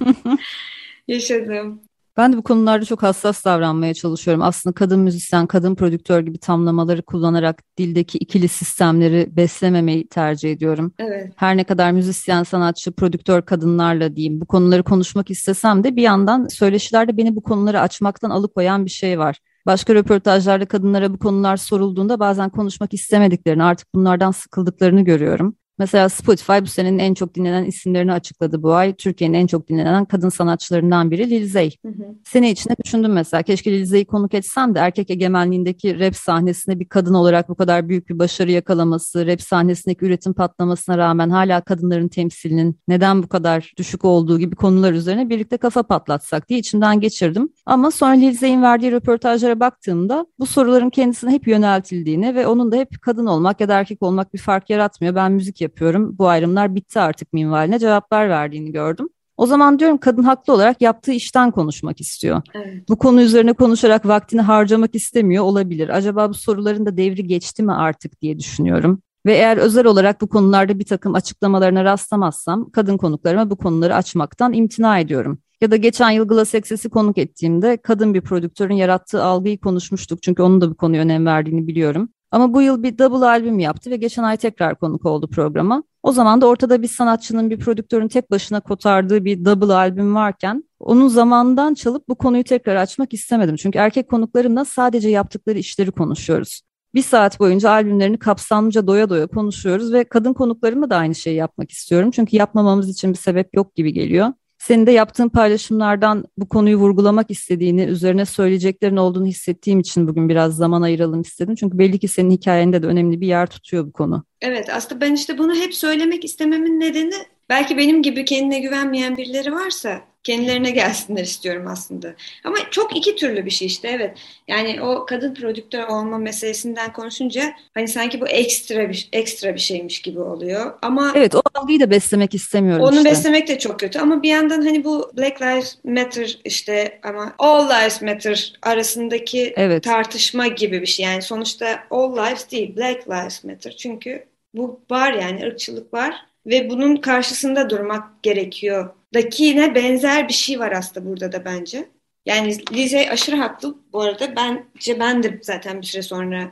Yaşadığım. 1.07 1.81
Ben 2.17 2.33
de 2.33 2.37
bu 2.37 2.43
konularda 2.43 2.85
çok 2.85 3.03
hassas 3.03 3.45
davranmaya 3.45 3.93
çalışıyorum. 3.93 4.43
Aslında 4.43 4.73
kadın 4.73 4.99
müzisyen, 4.99 5.47
kadın 5.47 5.75
prodüktör 5.75 6.21
gibi 6.21 6.37
tamlamaları 6.37 7.01
kullanarak 7.01 7.63
dildeki 7.77 8.17
ikili 8.17 8.47
sistemleri 8.47 9.27
beslememeyi 9.35 10.07
tercih 10.07 10.51
ediyorum. 10.51 10.93
Evet. 10.99 11.33
Her 11.35 11.57
ne 11.57 11.63
kadar 11.63 11.91
müzisyen, 11.91 12.43
sanatçı, 12.43 12.91
prodüktör 12.91 13.41
kadınlarla 13.41 14.15
diyeyim 14.15 14.41
bu 14.41 14.45
konuları 14.45 14.83
konuşmak 14.83 15.31
istesem 15.31 15.83
de 15.83 15.95
bir 15.95 16.01
yandan 16.01 16.47
söyleşilerde 16.47 17.17
beni 17.17 17.35
bu 17.35 17.43
konuları 17.43 17.81
açmaktan 17.81 18.29
alıkoyan 18.29 18.85
bir 18.85 18.91
şey 18.91 19.19
var. 19.19 19.39
Başka 19.65 19.95
röportajlarda 19.95 20.65
kadınlara 20.65 21.13
bu 21.13 21.19
konular 21.19 21.57
sorulduğunda 21.57 22.19
bazen 22.19 22.49
konuşmak 22.49 22.93
istemediklerini, 22.93 23.63
artık 23.63 23.95
bunlardan 23.95 24.31
sıkıldıklarını 24.31 25.01
görüyorum. 25.01 25.55
Mesela 25.79 26.09
Spotify 26.09 26.53
bu 26.61 26.65
senenin 26.65 26.99
en 26.99 27.13
çok 27.13 27.35
dinlenen 27.35 27.65
isimlerini 27.65 28.11
açıkladı 28.13 28.63
bu 28.63 28.73
ay. 28.73 28.93
Türkiye'nin 28.95 29.37
en 29.37 29.47
çok 29.47 29.67
dinlenen 29.69 30.05
kadın 30.05 30.29
sanatçılarından 30.29 31.11
biri 31.11 31.29
Lil 31.29 31.47
Zey. 31.47 31.75
Hı 31.85 31.87
hı. 31.87 32.15
Sene 32.23 32.51
içinde 32.51 32.75
düşündüm 32.85 33.13
mesela 33.13 33.43
keşke 33.43 33.71
Lil 33.71 33.85
Zey'i 33.85 34.05
konuk 34.05 34.33
etsem 34.33 34.75
de 34.75 34.79
erkek 34.79 35.09
egemenliğindeki 35.09 35.99
rap 35.99 36.15
sahnesinde 36.15 36.79
bir 36.79 36.85
kadın 36.85 37.13
olarak 37.13 37.49
bu 37.49 37.55
kadar 37.55 37.89
büyük 37.89 38.09
bir 38.09 38.19
başarı 38.19 38.51
yakalaması, 38.51 39.27
rap 39.27 39.41
sahnesindeki 39.41 40.05
üretim 40.05 40.33
patlamasına 40.33 40.97
rağmen 40.97 41.29
hala 41.29 41.61
kadınların 41.61 42.07
temsilinin 42.07 42.79
neden 42.87 43.23
bu 43.23 43.27
kadar 43.27 43.73
düşük 43.77 44.05
olduğu 44.05 44.39
gibi 44.39 44.55
konular 44.55 44.93
üzerine 44.93 45.29
birlikte 45.29 45.57
kafa 45.57 45.83
patlatsak 45.83 46.49
diye 46.49 46.59
içimden 46.59 46.99
geçirdim. 46.99 47.49
Ama 47.65 47.91
sonra 47.91 48.11
Lil 48.11 48.37
Zey'in 48.37 48.61
verdiği 48.61 48.91
röportajlara 48.91 49.59
baktığımda 49.59 50.25
bu 50.39 50.45
soruların 50.45 50.89
kendisine 50.89 51.31
hep 51.31 51.47
yöneltildiğini 51.47 52.35
ve 52.35 52.47
onun 52.47 52.71
da 52.71 52.75
hep 52.75 53.01
kadın 53.01 53.25
olmak 53.25 53.61
ya 53.61 53.69
da 53.69 53.79
erkek 53.79 54.03
olmak 54.03 54.33
bir 54.33 54.39
fark 54.39 54.69
yaratmıyor. 54.69 55.15
Ben 55.15 55.31
müzik 55.31 55.61
yapıyorum. 55.65 56.17
Bu 56.17 56.27
ayrımlar 56.27 56.75
bitti 56.75 56.99
artık 56.99 57.33
minvaline 57.33 57.79
cevaplar 57.79 58.29
verdiğini 58.29 58.71
gördüm. 58.71 59.09
O 59.37 59.45
zaman 59.45 59.79
diyorum 59.79 59.97
kadın 59.97 60.23
haklı 60.23 60.53
olarak 60.53 60.81
yaptığı 60.81 61.11
işten 61.11 61.51
konuşmak 61.51 62.01
istiyor. 62.01 62.41
Evet. 62.53 62.89
Bu 62.89 62.97
konu 62.97 63.21
üzerine 63.21 63.53
konuşarak 63.53 64.05
vaktini 64.05 64.41
harcamak 64.41 64.95
istemiyor 64.95 65.43
olabilir. 65.43 65.89
Acaba 65.89 66.29
bu 66.29 66.33
soruların 66.33 66.85
da 66.85 66.97
devri 66.97 67.27
geçti 67.27 67.63
mi 67.63 67.73
artık 67.73 68.21
diye 68.21 68.39
düşünüyorum. 68.39 69.01
Ve 69.25 69.33
eğer 69.33 69.57
özel 69.57 69.85
olarak 69.85 70.21
bu 70.21 70.29
konularda 70.29 70.79
bir 70.79 70.85
takım 70.85 71.15
açıklamalarına 71.15 71.83
rastlamazsam 71.83 72.69
kadın 72.69 72.97
konuklarıma 72.97 73.49
bu 73.49 73.55
konuları 73.55 73.95
açmaktan 73.95 74.53
imtina 74.53 74.99
ediyorum. 74.99 75.39
Ya 75.61 75.71
da 75.71 75.75
geçen 75.75 76.09
yıl 76.09 76.27
Glass 76.27 76.55
Access'i 76.55 76.89
konuk 76.89 77.17
ettiğimde 77.17 77.77
kadın 77.77 78.13
bir 78.13 78.21
prodüktörün 78.21 78.73
yarattığı 78.73 79.23
algıyı 79.23 79.59
konuşmuştuk. 79.59 80.23
Çünkü 80.23 80.43
onun 80.43 80.61
da 80.61 80.69
bu 80.69 80.75
konuya 80.75 81.01
önem 81.01 81.25
verdiğini 81.25 81.67
biliyorum. 81.67 82.09
Ama 82.35 82.53
bu 82.53 82.61
yıl 82.61 82.83
bir 82.83 82.97
double 82.97 83.25
albüm 83.25 83.59
yaptı 83.59 83.91
ve 83.91 83.95
geçen 83.95 84.23
ay 84.23 84.37
tekrar 84.37 84.75
konuk 84.75 85.05
oldu 85.05 85.27
programa. 85.27 85.83
O 86.03 86.11
zaman 86.11 86.41
da 86.41 86.47
ortada 86.47 86.81
bir 86.81 86.87
sanatçının, 86.87 87.49
bir 87.49 87.59
prodüktörün 87.59 88.07
tek 88.07 88.31
başına 88.31 88.59
kotardığı 88.59 89.25
bir 89.25 89.45
double 89.45 89.73
albüm 89.73 90.15
varken 90.15 90.63
onun 90.79 91.07
zamandan 91.07 91.73
çalıp 91.73 92.09
bu 92.09 92.15
konuyu 92.15 92.43
tekrar 92.43 92.75
açmak 92.75 93.13
istemedim. 93.13 93.55
Çünkü 93.55 93.77
erkek 93.77 94.09
konuklarımla 94.09 94.65
sadece 94.65 95.09
yaptıkları 95.09 95.57
işleri 95.57 95.91
konuşuyoruz. 95.91 96.61
Bir 96.93 97.01
saat 97.01 97.39
boyunca 97.39 97.71
albümlerini 97.71 98.19
kapsamlıca 98.19 98.87
doya 98.87 99.09
doya 99.09 99.27
konuşuyoruz 99.27 99.93
ve 99.93 100.03
kadın 100.03 100.33
konuklarımla 100.33 100.89
da 100.89 100.97
aynı 100.97 101.15
şeyi 101.15 101.35
yapmak 101.35 101.71
istiyorum. 101.71 102.11
Çünkü 102.11 102.35
yapmamamız 102.35 102.89
için 102.89 103.13
bir 103.13 103.17
sebep 103.17 103.55
yok 103.55 103.75
gibi 103.75 103.93
geliyor. 103.93 104.27
Senin 104.67 104.85
de 104.87 104.91
yaptığın 104.91 105.29
paylaşımlardan 105.29 106.25
bu 106.37 106.49
konuyu 106.49 106.77
vurgulamak 106.77 107.31
istediğini, 107.31 107.83
üzerine 107.83 108.25
söyleyeceklerin 108.25 108.97
olduğunu 108.97 109.25
hissettiğim 109.25 109.79
için 109.79 110.07
bugün 110.07 110.29
biraz 110.29 110.55
zaman 110.55 110.81
ayıralım 110.81 111.21
istedim. 111.21 111.55
Çünkü 111.55 111.77
belli 111.77 111.99
ki 111.99 112.07
senin 112.07 112.31
hikayende 112.31 112.83
de 112.83 112.87
önemli 112.87 113.21
bir 113.21 113.27
yer 113.27 113.47
tutuyor 113.47 113.85
bu 113.85 113.91
konu. 113.91 114.23
Evet 114.41 114.69
aslında 114.69 115.01
ben 115.01 115.13
işte 115.13 115.37
bunu 115.37 115.55
hep 115.55 115.75
söylemek 115.75 116.25
istememin 116.25 116.79
nedeni 116.79 117.13
belki 117.49 117.77
benim 117.77 118.01
gibi 118.01 118.25
kendine 118.25 118.59
güvenmeyen 118.59 119.17
birileri 119.17 119.51
varsa 119.51 120.01
kendilerine 120.25 120.71
gelsinler 120.71 121.23
istiyorum 121.23 121.67
aslında. 121.67 122.15
Ama 122.43 122.57
çok 122.71 122.97
iki 122.97 123.15
türlü 123.15 123.45
bir 123.45 123.51
şey 123.51 123.67
işte 123.67 123.87
evet. 123.87 124.17
Yani 124.47 124.81
o 124.81 125.05
kadın 125.05 125.33
prodüktör 125.33 125.83
olma 125.83 126.17
meselesinden 126.17 126.93
konuşunca 126.93 127.53
hani 127.73 127.87
sanki 127.87 128.21
bu 128.21 128.27
ekstra 128.27 128.89
bir 128.89 129.09
ekstra 129.13 129.53
bir 129.53 129.59
şeymiş 129.59 130.01
gibi 130.01 130.19
oluyor. 130.19 130.73
Ama 130.81 131.13
Evet 131.15 131.35
o 131.35 131.41
algıyı 131.53 131.79
da 131.79 131.89
beslemek 131.89 132.33
istemiyorum 132.33 132.85
Onu 132.85 132.97
işte. 132.97 133.09
beslemek 133.09 133.47
de 133.47 133.59
çok 133.59 133.79
kötü 133.79 133.99
ama 133.99 134.23
bir 134.23 134.29
yandan 134.29 134.61
hani 134.61 134.83
bu 134.83 135.11
Black 135.17 135.41
Lives 135.41 135.77
Matter 135.83 136.39
işte 136.45 136.99
ama 137.03 137.35
All 137.39 137.69
Lives 137.69 138.01
Matter 138.01 138.53
arasındaki 138.61 139.53
evet. 139.57 139.83
tartışma 139.83 140.47
gibi 140.47 140.81
bir 140.81 140.85
şey. 140.85 141.05
Yani 141.05 141.21
sonuçta 141.21 141.79
All 141.91 142.17
Lives 142.17 142.51
değil 142.51 142.77
Black 142.77 143.09
Lives 143.09 143.43
Matter. 143.43 143.75
Çünkü 143.77 144.25
bu 144.53 144.79
var 144.91 145.13
yani 145.13 145.45
ırkçılık 145.45 145.93
var 145.93 146.15
ve 146.45 146.69
bunun 146.69 146.95
karşısında 146.95 147.69
durmak 147.69 148.23
gerekiyor. 148.23 148.89
Dakine 149.15 149.75
benzer 149.75 150.27
bir 150.27 150.33
şey 150.33 150.59
var 150.59 150.71
aslında 150.71 151.05
burada 151.09 151.31
da 151.31 151.45
bence. 151.45 151.89
Yani 152.25 152.57
Lize 152.73 153.09
aşırı 153.11 153.35
haklı 153.35 153.77
bu 153.93 154.01
arada. 154.01 154.35
Bence 154.35 154.99
ben 154.99 155.23
de 155.23 155.39
zaten 155.43 155.81
bir 155.81 155.85
süre 155.85 156.01
sonra 156.01 156.51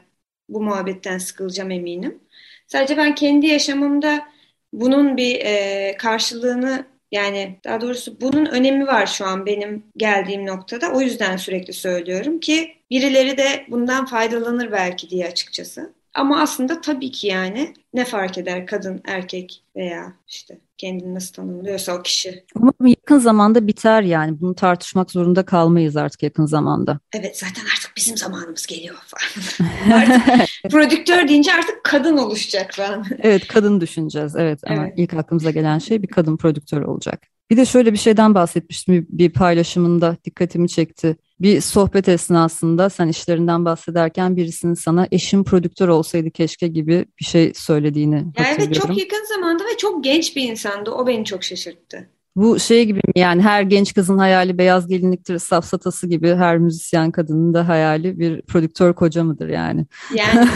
bu 0.50 0.62
muhabbetten 0.62 1.18
sıkılacağım 1.18 1.72
eminim. 1.72 2.20
Sadece 2.68 2.98
ben 2.98 3.16
kendi 3.16 3.48
yaşamımda 3.48 4.28
bunun 4.74 5.18
bir 5.18 5.40
e, 5.40 5.98
karşılığını 5.98 6.86
yani 7.12 7.60
daha 7.64 7.82
doğrusu 7.82 8.22
bunun 8.22 8.46
önemi 8.46 8.88
var 8.88 9.06
şu 9.08 9.26
an 9.26 9.46
benim 9.46 9.84
geldiğim 9.98 10.48
noktada. 10.48 10.92
O 10.92 11.02
yüzden 11.02 11.38
sürekli 11.38 11.74
söylüyorum 11.74 12.40
ki 12.40 12.76
birileri 12.90 13.38
de 13.38 13.66
bundan 13.70 14.06
faydalanır 14.06 14.72
belki 14.72 15.10
diye 15.10 15.28
açıkçası. 15.28 15.94
Ama 16.14 16.42
aslında 16.42 16.82
tabii 16.82 17.12
ki 17.12 17.28
yani 17.28 17.74
ne 17.94 18.06
fark 18.06 18.38
eder 18.38 18.66
kadın, 18.68 19.02
erkek 19.06 19.64
veya 19.76 20.14
işte 20.28 20.58
kendini 20.84 21.16
nasıl 21.16 21.34
tanımlıyorsa 21.34 21.94
o 21.94 22.02
kişi. 22.02 22.46
Umarım 22.56 22.86
yakın 22.86 23.20
zamanda 23.20 23.68
biter 23.68 24.02
yani. 24.02 24.42
Bunu 24.42 24.56
tartışmak 24.56 25.12
zorunda 25.12 25.46
kalmayız 25.46 25.98
artık 25.98 26.24
yakın 26.24 26.46
zamanda. 26.46 27.00
Evet 27.14 27.38
zaten 27.40 27.64
artık 27.78 27.92
bizim 27.98 28.18
zamanımız 28.18 28.66
geliyor 28.66 28.96
falan. 28.96 29.72
artık 29.94 30.72
prodüktör 30.72 31.28
deyince 31.28 31.54
artık 31.54 31.84
kadın 31.84 32.18
oluşacak 32.18 32.74
falan. 32.74 33.06
evet 33.20 33.48
kadın 33.48 33.82
düşüneceğiz 33.82 34.36
evet 34.36 34.60
ama 34.68 34.84
evet. 34.84 34.94
ilk 34.98 35.14
aklımıza 35.14 35.52
gelen 35.52 35.80
şey 35.80 36.04
bir 36.04 36.08
kadın 36.08 36.38
prodüktör 36.38 36.82
olacak. 36.82 37.34
Bir 37.52 37.58
de 37.58 37.66
şöyle 37.66 37.94
bir 37.94 37.98
şeyden 37.98 38.36
bahsetmiştim 38.36 39.08
bir 39.10 39.30
paylaşımında 39.30 40.18
dikkatimi 40.26 40.70
çekti. 40.70 41.16
Bir 41.40 41.62
sohbet 41.62 42.10
esnasında 42.10 42.90
sen 42.90 43.08
işlerinden 43.08 43.66
bahsederken 43.66 44.36
birisinin 44.36 44.74
sana 44.74 45.08
eşim 45.12 45.44
prodüktör 45.44 45.88
olsaydı 45.88 46.32
keşke 46.32 46.68
gibi 46.68 47.06
bir 47.20 47.26
şey 47.26 47.54
söylediğini 47.56 48.16
yani 48.16 48.34
hatırlıyorum. 48.36 48.72
Evet 48.72 48.76
çok 48.76 48.98
yakın 48.98 49.26
zamanda 49.36 49.64
ve 49.64 49.78
çok 49.78 50.04
genç 50.04 50.36
bir 50.36 50.42
insandı. 50.74 50.92
O 50.92 51.08
beni 51.08 51.26
çok 51.26 51.44
şaşırttı. 51.44 52.10
Bu 52.36 52.60
şey 52.60 52.86
gibi 52.86 52.98
mi 52.98 53.14
yani 53.16 53.42
her 53.42 53.62
genç 53.62 53.94
kızın 53.94 54.18
hayali 54.18 54.58
beyaz 54.58 54.88
gelinliktir 54.88 55.40
safsatası 55.40 56.08
gibi 56.08 56.36
her 56.36 56.58
müzisyen 56.58 57.12
kadının 57.12 57.54
da 57.54 57.68
hayali 57.68 58.20
bir 58.20 58.42
prodüktör 58.42 58.94
koca 58.94 59.24
mıdır 59.24 59.50
yani? 59.50 59.86
Yani 60.14 60.50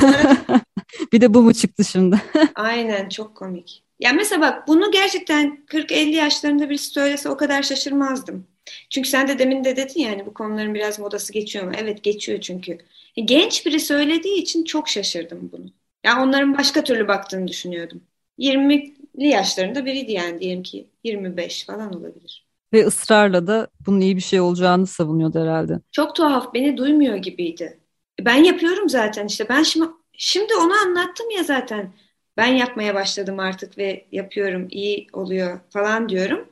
bir 1.13 1.21
de 1.21 1.33
bu 1.33 1.41
mu 1.41 1.53
çıktı 1.53 1.85
şimdi? 1.85 2.21
Aynen 2.55 3.09
çok 3.09 3.35
komik. 3.35 3.83
Ya 3.99 4.13
mesela 4.13 4.41
bak 4.41 4.67
bunu 4.67 4.91
gerçekten 4.91 5.65
40-50 5.67 6.15
yaşlarında 6.15 6.69
birisi 6.69 6.89
söylese 6.89 7.29
o 7.29 7.37
kadar 7.37 7.63
şaşırmazdım. 7.63 8.47
Çünkü 8.89 9.09
sen 9.09 9.27
de 9.27 9.39
demin 9.39 9.63
de 9.63 9.75
dedin 9.75 9.99
yani 9.99 10.25
bu 10.25 10.33
konuların 10.33 10.73
biraz 10.73 10.99
modası 10.99 11.33
geçiyor 11.33 11.65
mu? 11.65 11.71
Evet 11.77 12.03
geçiyor 12.03 12.41
çünkü. 12.41 12.77
E, 13.17 13.21
genç 13.21 13.65
biri 13.65 13.79
söylediği 13.79 14.41
için 14.41 14.63
çok 14.63 14.89
şaşırdım 14.89 15.49
bunu. 15.51 15.65
Ya 15.65 15.71
yani 16.03 16.21
onların 16.21 16.57
başka 16.57 16.83
türlü 16.83 17.07
baktığını 17.07 17.47
düşünüyordum. 17.47 18.01
20'li 18.37 18.96
yaşlarında 19.25 19.85
biriydi 19.85 20.11
yani 20.11 20.39
diyelim 20.39 20.63
ki 20.63 20.87
25 21.03 21.65
falan 21.65 21.93
olabilir. 21.93 22.47
Ve 22.73 22.85
ısrarla 22.85 23.47
da 23.47 23.67
bunun 23.85 24.01
iyi 24.01 24.15
bir 24.15 24.21
şey 24.21 24.39
olacağını 24.41 24.87
savunuyordu 24.87 25.39
herhalde. 25.39 25.79
Çok 25.91 26.15
tuhaf 26.15 26.53
beni 26.53 26.77
duymuyor 26.77 27.15
gibiydi. 27.15 27.79
Ben 28.21 28.43
yapıyorum 28.43 28.89
zaten 28.89 29.27
işte 29.27 29.49
ben 29.49 29.63
şimdi 29.63 29.87
şimdi 30.13 30.55
onu 30.55 30.73
anlattım 30.73 31.29
ya 31.37 31.43
zaten 31.43 31.93
ben 32.37 32.47
yapmaya 32.47 32.95
başladım 32.95 33.39
artık 33.39 33.77
ve 33.77 34.05
yapıyorum 34.11 34.67
iyi 34.69 35.07
oluyor 35.13 35.59
falan 35.69 36.09
diyorum. 36.09 36.49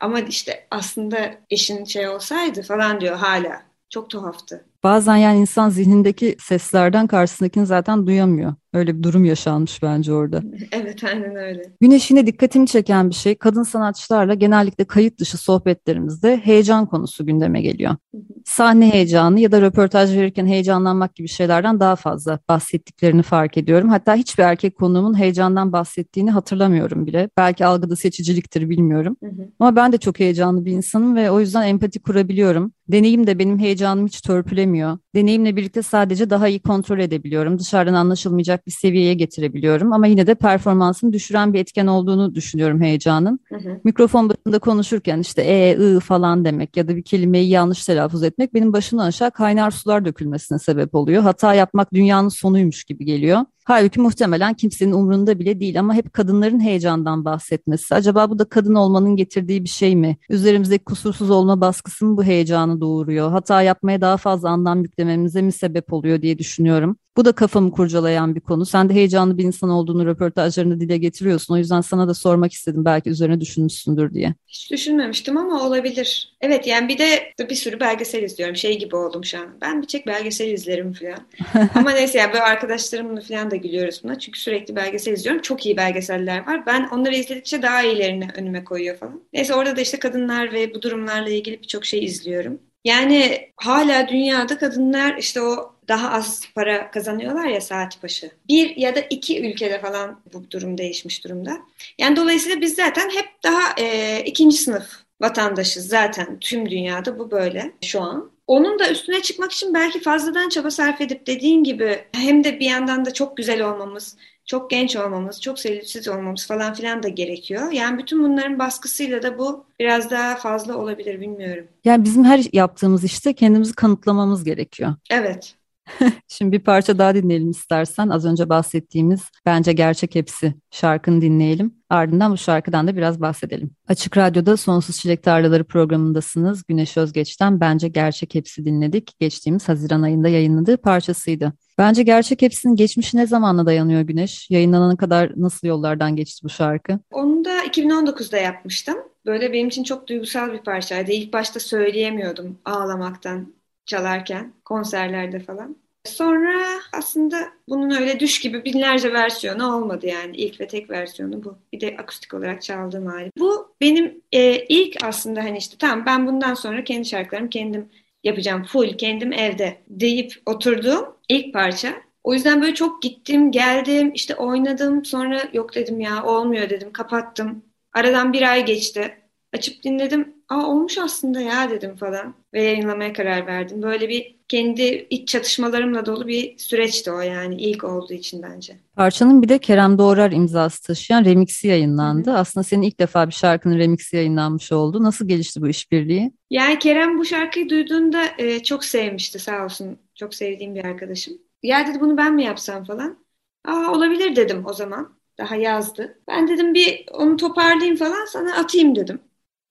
Ama 0.00 0.20
işte 0.20 0.66
aslında 0.70 1.34
eşin 1.50 1.84
şey 1.84 2.08
olsaydı 2.08 2.62
falan 2.62 3.00
diyor 3.00 3.16
hala. 3.16 3.62
Çok 3.90 4.10
tuhaftı. 4.10 4.64
Bazen 4.82 5.16
yani 5.16 5.40
insan 5.40 5.68
zihnindeki 5.70 6.36
seslerden 6.40 7.06
karşısındakini 7.06 7.66
zaten 7.66 8.06
duyamıyor. 8.06 8.54
Öyle 8.72 8.98
bir 8.98 9.02
durum 9.02 9.24
yaşanmış 9.24 9.82
bence 9.82 10.12
orada. 10.12 10.42
evet 10.72 11.04
aynen 11.04 11.36
öyle. 11.36 11.62
Güneş 11.80 12.10
yine 12.10 12.26
dikkatimi 12.26 12.66
çeken 12.66 13.10
bir 13.10 13.14
şey 13.14 13.34
kadın 13.34 13.62
sanatçılarla 13.62 14.34
genellikle 14.34 14.84
kayıt 14.84 15.18
dışı 15.18 15.38
sohbetlerimizde 15.38 16.36
heyecan 16.36 16.86
konusu 16.86 17.26
gündeme 17.26 17.62
geliyor. 17.62 17.96
Sahne 18.44 18.92
heyecanı 18.92 19.40
ya 19.40 19.52
da 19.52 19.60
röportaj 19.60 20.16
verirken 20.16 20.46
heyecanlanmak 20.46 21.14
gibi 21.14 21.28
şeylerden 21.28 21.80
daha 21.80 21.96
fazla 21.96 22.38
bahsettiklerini 22.48 23.22
fark 23.22 23.56
ediyorum. 23.56 23.88
Hatta 23.88 24.14
hiçbir 24.14 24.42
erkek 24.42 24.76
konuğumun 24.76 25.18
heyecandan 25.18 25.72
bahsettiğini 25.72 26.30
hatırlamıyorum 26.30 27.06
bile. 27.06 27.30
Belki 27.36 27.66
algıda 27.66 27.96
seçiciliktir 27.96 28.70
bilmiyorum. 28.70 29.16
Ama 29.60 29.76
ben 29.76 29.92
de 29.92 29.98
çok 29.98 30.20
heyecanlı 30.20 30.64
bir 30.64 30.72
insanım 30.72 31.16
ve 31.16 31.30
o 31.30 31.40
yüzden 31.40 31.62
empati 31.62 32.02
kurabiliyorum. 32.02 32.72
Deneyim 32.88 33.26
de 33.26 33.38
benim 33.38 33.58
heyecanımı 33.58 34.06
hiç 34.08 34.20
törpülemiyor. 34.20 34.98
Deneyimle 35.14 35.56
birlikte 35.56 35.82
sadece 35.82 36.30
daha 36.30 36.48
iyi 36.48 36.62
kontrol 36.62 36.98
edebiliyorum. 36.98 37.58
Dışarıdan 37.58 37.94
anlaşılmayacak 37.94 38.61
bir 38.66 38.72
seviyeye 38.72 39.14
getirebiliyorum. 39.14 39.92
Ama 39.92 40.06
yine 40.06 40.26
de 40.26 40.34
performansını 40.34 41.12
düşüren 41.12 41.52
bir 41.52 41.58
etken 41.58 41.86
olduğunu 41.86 42.34
düşünüyorum 42.34 42.80
heyecanın. 42.80 43.40
Hı 43.48 43.56
hı. 43.56 43.80
Mikrofon 43.84 44.28
başında 44.28 44.58
konuşurken 44.58 45.20
işte 45.20 45.42
e, 45.42 45.78
ı 45.78 46.00
falan 46.00 46.44
demek 46.44 46.76
ya 46.76 46.88
da 46.88 46.96
bir 46.96 47.02
kelimeyi 47.02 47.48
yanlış 47.48 47.86
telaffuz 47.86 48.22
etmek 48.22 48.54
benim 48.54 48.72
başımdan 48.72 49.06
aşağı 49.06 49.30
kaynar 49.30 49.70
sular 49.70 50.04
dökülmesine 50.04 50.58
sebep 50.58 50.94
oluyor. 50.94 51.22
Hata 51.22 51.54
yapmak 51.54 51.92
dünyanın 51.94 52.28
sonuymuş 52.28 52.84
gibi 52.84 53.04
geliyor. 53.04 53.40
Halbuki 53.64 54.00
muhtemelen 54.00 54.54
kimsenin 54.54 54.92
umrunda 54.92 55.38
bile 55.38 55.60
değil 55.60 55.80
ama 55.80 55.94
hep 55.94 56.12
kadınların 56.12 56.60
heyecandan 56.60 57.24
bahsetmesi. 57.24 57.94
Acaba 57.94 58.30
bu 58.30 58.38
da 58.38 58.44
kadın 58.44 58.74
olmanın 58.74 59.16
getirdiği 59.16 59.64
bir 59.64 59.68
şey 59.68 59.96
mi? 59.96 60.16
Üzerimizdeki 60.28 60.84
kusursuz 60.84 61.30
olma 61.30 61.60
baskısı 61.60 62.06
mı 62.06 62.16
bu 62.16 62.24
heyecanı 62.24 62.80
doğuruyor? 62.80 63.30
Hata 63.30 63.62
yapmaya 63.62 64.00
daha 64.00 64.16
fazla 64.16 64.50
anlam 64.50 64.82
yüklememize 64.82 65.42
mi 65.42 65.52
sebep 65.52 65.92
oluyor 65.92 66.22
diye 66.22 66.38
düşünüyorum. 66.38 66.96
Bu 67.16 67.24
da 67.24 67.32
kafamı 67.32 67.70
kurcalayan 67.70 68.34
bir 68.34 68.40
konu. 68.40 68.66
Sen 68.66 68.88
de 68.88 68.94
heyecanlı 68.94 69.38
bir 69.38 69.44
insan 69.44 69.70
olduğunu 69.70 70.06
röportajlarında 70.06 70.80
dile 70.80 70.98
getiriyorsun. 70.98 71.54
O 71.54 71.56
yüzden 71.56 71.80
sana 71.80 72.08
da 72.08 72.14
sormak 72.14 72.52
istedim. 72.52 72.84
Belki 72.84 73.10
üzerine 73.10 73.40
düşünmüşsündür 73.40 74.14
diye. 74.14 74.34
Hiç 74.48 74.70
düşünmemiştim 74.70 75.36
ama 75.36 75.66
olabilir. 75.66 76.36
Evet 76.40 76.66
yani 76.66 76.88
bir 76.88 76.98
de 76.98 77.32
bir 77.50 77.54
sürü 77.54 77.80
belgesel 77.80 78.22
izliyorum. 78.22 78.56
Şey 78.56 78.78
gibi 78.78 78.96
oldum 78.96 79.24
şu 79.24 79.38
an. 79.38 79.46
Ben 79.60 79.82
bir 79.82 79.86
çek 79.86 80.06
belgesel 80.06 80.52
izlerim 80.52 80.92
falan. 80.92 81.68
ama 81.74 81.90
neyse 81.90 82.18
yani 82.18 82.32
böyle 82.32 82.44
arkadaşlarımla 82.44 83.20
falan 83.20 83.50
da 83.52 83.56
gülüyoruz 83.56 84.00
buna. 84.04 84.18
Çünkü 84.18 84.40
sürekli 84.40 84.76
belgesel 84.76 85.12
izliyorum. 85.12 85.42
Çok 85.42 85.66
iyi 85.66 85.76
belgeseller 85.76 86.46
var. 86.46 86.66
Ben 86.66 86.88
onları 86.92 87.14
izledikçe 87.14 87.62
daha 87.62 87.82
iyilerini 87.82 88.28
önüme 88.34 88.64
koyuyor 88.64 88.96
falan. 88.96 89.22
Neyse 89.32 89.54
orada 89.54 89.76
da 89.76 89.80
işte 89.80 89.98
kadınlar 89.98 90.52
ve 90.52 90.74
bu 90.74 90.82
durumlarla 90.82 91.30
ilgili 91.30 91.62
birçok 91.62 91.84
şey 91.84 92.04
izliyorum. 92.04 92.60
Yani 92.84 93.50
hala 93.56 94.08
dünyada 94.08 94.58
kadınlar 94.58 95.16
işte 95.18 95.42
o 95.42 95.74
daha 95.88 96.10
az 96.10 96.42
para 96.54 96.90
kazanıyorlar 96.90 97.46
ya 97.46 97.60
saat 97.60 98.02
başı. 98.02 98.30
Bir 98.48 98.76
ya 98.76 98.94
da 98.94 99.00
iki 99.00 99.50
ülkede 99.50 99.80
falan 99.80 100.20
bu 100.32 100.50
durum 100.50 100.78
değişmiş 100.78 101.24
durumda. 101.24 101.58
Yani 101.98 102.16
dolayısıyla 102.16 102.60
biz 102.60 102.74
zaten 102.74 103.10
hep 103.10 103.28
daha 103.44 103.74
e, 103.78 104.20
ikinci 104.24 104.56
sınıf 104.56 105.02
vatandaşız 105.20 105.88
zaten 105.88 106.38
tüm 106.40 106.70
dünyada 106.70 107.18
bu 107.18 107.30
böyle 107.30 107.72
şu 107.84 108.00
an. 108.00 108.31
Onun 108.46 108.78
da 108.78 108.90
üstüne 108.90 109.22
çıkmak 109.22 109.52
için 109.52 109.74
belki 109.74 110.00
fazladan 110.00 110.48
çaba 110.48 110.70
sarf 110.70 111.00
edip 111.00 111.26
dediğin 111.26 111.64
gibi 111.64 112.04
hem 112.12 112.44
de 112.44 112.60
bir 112.60 112.66
yandan 112.66 113.04
da 113.04 113.14
çok 113.14 113.36
güzel 113.36 113.62
olmamız, 113.62 114.16
çok 114.46 114.70
genç 114.70 114.96
olmamız, 114.96 115.40
çok 115.40 115.58
sevimsiz 115.58 116.08
olmamız 116.08 116.46
falan 116.46 116.74
filan 116.74 117.02
da 117.02 117.08
gerekiyor. 117.08 117.72
Yani 117.72 117.98
bütün 117.98 118.24
bunların 118.24 118.58
baskısıyla 118.58 119.22
da 119.22 119.38
bu 119.38 119.64
biraz 119.80 120.10
daha 120.10 120.36
fazla 120.36 120.76
olabilir 120.76 121.20
bilmiyorum. 121.20 121.66
Yani 121.84 122.04
bizim 122.04 122.24
her 122.24 122.40
yaptığımız 122.52 123.04
işte 123.04 123.32
kendimizi 123.32 123.74
kanıtlamamız 123.74 124.44
gerekiyor. 124.44 124.94
Evet. 125.10 125.54
Şimdi 126.28 126.52
bir 126.52 126.64
parça 126.64 126.98
daha 126.98 127.14
dinleyelim 127.14 127.50
istersen. 127.50 128.08
Az 128.08 128.24
önce 128.24 128.48
bahsettiğimiz 128.48 129.20
Bence 129.46 129.72
Gerçek 129.72 130.14
Hepsi 130.14 130.54
şarkını 130.70 131.20
dinleyelim. 131.20 131.74
Ardından 131.90 132.32
bu 132.32 132.36
şarkıdan 132.36 132.86
da 132.86 132.96
biraz 132.96 133.20
bahsedelim. 133.20 133.70
Açık 133.88 134.16
Radyo'da 134.16 134.56
Sonsuz 134.56 134.96
Çilek 134.96 135.22
Tarlaları 135.22 135.64
programındasınız. 135.64 136.64
Güneş 136.68 136.96
Özgeç'ten 136.96 137.60
Bence 137.60 137.88
Gerçek 137.88 138.34
Hepsi 138.34 138.64
dinledik. 138.64 139.20
Geçtiğimiz 139.20 139.68
Haziran 139.68 140.02
ayında 140.02 140.28
yayınladığı 140.28 140.76
parçasıydı. 140.76 141.52
Bence 141.78 142.02
Gerçek 142.02 142.42
Hepsi'nin 142.42 142.76
geçmişi 142.76 143.16
ne 143.16 143.26
zamanla 143.26 143.66
dayanıyor 143.66 144.00
Güneş? 144.00 144.50
Yayınlanana 144.50 144.96
kadar 144.96 145.32
nasıl 145.36 145.68
yollardan 145.68 146.16
geçti 146.16 146.44
bu 146.44 146.48
şarkı? 146.48 146.98
Onu 147.10 147.44
da 147.44 147.64
2019'da 147.64 148.36
yapmıştım. 148.38 148.96
Böyle 149.26 149.52
benim 149.52 149.68
için 149.68 149.84
çok 149.84 150.08
duygusal 150.08 150.52
bir 150.52 150.58
parçaydı. 150.58 151.12
İlk 151.12 151.32
başta 151.32 151.60
söyleyemiyordum 151.60 152.58
ağlamaktan 152.64 153.54
çalarken 153.86 154.52
konserlerde 154.64 155.40
falan. 155.40 155.76
Sonra 156.04 156.64
aslında 156.92 157.48
bunun 157.68 157.90
öyle 157.90 158.20
düş 158.20 158.40
gibi 158.40 158.64
binlerce 158.64 159.12
versiyonu 159.12 159.76
olmadı 159.76 160.06
yani. 160.06 160.36
ilk 160.36 160.60
ve 160.60 160.66
tek 160.66 160.90
versiyonu 160.90 161.44
bu. 161.44 161.58
Bir 161.72 161.80
de 161.80 161.96
akustik 161.98 162.34
olarak 162.34 162.62
çaldığım 162.62 163.06
hali. 163.06 163.30
Bu 163.38 163.74
benim 163.80 164.22
e, 164.32 164.64
ilk 164.66 165.04
aslında 165.04 165.44
hani 165.44 165.58
işte 165.58 165.76
tamam 165.78 166.06
ben 166.06 166.26
bundan 166.26 166.54
sonra 166.54 166.84
kendi 166.84 167.08
şarkılarımı 167.08 167.50
kendim 167.50 167.88
yapacağım. 168.24 168.64
Full 168.64 168.96
kendim 168.96 169.32
evde 169.32 169.82
deyip 169.88 170.32
oturduğum 170.46 171.16
ilk 171.28 171.52
parça. 171.54 171.94
O 172.24 172.34
yüzden 172.34 172.62
böyle 172.62 172.74
çok 172.74 173.02
gittim, 173.02 173.50
geldim, 173.50 174.12
işte 174.14 174.34
oynadım. 174.34 175.04
Sonra 175.04 175.42
yok 175.52 175.74
dedim 175.74 176.00
ya 176.00 176.24
olmuyor 176.24 176.70
dedim, 176.70 176.92
kapattım. 176.92 177.64
Aradan 177.92 178.32
bir 178.32 178.42
ay 178.52 178.64
geçti. 178.64 179.18
Açıp 179.52 179.82
dinledim. 179.82 180.34
Aa 180.52 180.66
olmuş 180.66 180.98
aslında 180.98 181.40
ya 181.40 181.70
dedim 181.70 181.96
falan. 181.96 182.34
Ve 182.54 182.62
yayınlamaya 182.62 183.12
karar 183.12 183.46
verdim. 183.46 183.82
Böyle 183.82 184.08
bir 184.08 184.36
kendi 184.48 185.06
iç 185.10 185.28
çatışmalarımla 185.28 186.06
dolu 186.06 186.26
bir 186.26 186.58
süreçti 186.58 187.12
o 187.12 187.20
yani 187.20 187.54
ilk 187.54 187.84
olduğu 187.84 188.12
için 188.12 188.42
bence. 188.42 188.76
Parçanın 188.96 189.42
bir 189.42 189.48
de 189.48 189.58
Kerem 189.58 189.98
Doğrar 189.98 190.32
imzası 190.32 190.82
taşıyan 190.82 191.24
remixi 191.24 191.68
yayınlandı. 191.68 192.30
Hı. 192.30 192.34
Aslında 192.34 192.64
senin 192.64 192.82
ilk 192.82 192.98
defa 192.98 193.26
bir 193.26 193.32
şarkının 193.32 193.78
remixi 193.78 194.16
yayınlanmış 194.16 194.72
oldu. 194.72 195.02
Nasıl 195.02 195.28
gelişti 195.28 195.62
bu 195.62 195.68
işbirliği? 195.68 196.32
Yani 196.50 196.78
Kerem 196.78 197.18
bu 197.18 197.24
şarkıyı 197.24 197.68
duyduğunda 197.68 198.24
e, 198.38 198.62
çok 198.62 198.84
sevmişti 198.84 199.38
sağ 199.38 199.64
olsun. 199.64 199.98
Çok 200.14 200.34
sevdiğim 200.34 200.74
bir 200.74 200.84
arkadaşım. 200.84 201.34
Ya 201.62 201.86
dedi 201.86 202.00
bunu 202.00 202.16
ben 202.16 202.34
mi 202.34 202.44
yapsam 202.44 202.84
falan. 202.84 203.18
Aa 203.64 203.92
olabilir 203.92 204.36
dedim 204.36 204.66
o 204.66 204.72
zaman. 204.72 205.14
Daha 205.38 205.56
yazdı. 205.56 206.18
Ben 206.28 206.48
dedim 206.48 206.74
bir 206.74 207.04
onu 207.12 207.36
toparlayayım 207.36 207.96
falan 207.96 208.24
sana 208.24 208.54
atayım 208.56 208.96
dedim. 208.96 209.20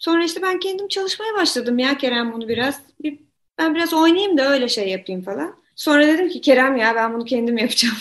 Sonra 0.01 0.23
işte 0.23 0.41
ben 0.41 0.59
kendim 0.59 0.87
çalışmaya 0.87 1.33
başladım 1.35 1.79
ya 1.79 1.97
Kerem 1.97 2.33
bunu 2.33 2.47
biraz. 2.47 2.81
Bir, 3.03 3.19
ben 3.57 3.75
biraz 3.75 3.93
oynayayım 3.93 4.37
da 4.37 4.49
öyle 4.51 4.67
şey 4.69 4.89
yapayım 4.89 5.21
falan. 5.21 5.55
Sonra 5.75 6.07
dedim 6.07 6.29
ki 6.29 6.41
Kerem 6.41 6.77
ya 6.77 6.95
ben 6.95 7.13
bunu 7.13 7.25
kendim 7.25 7.57
yapacağım. 7.57 7.95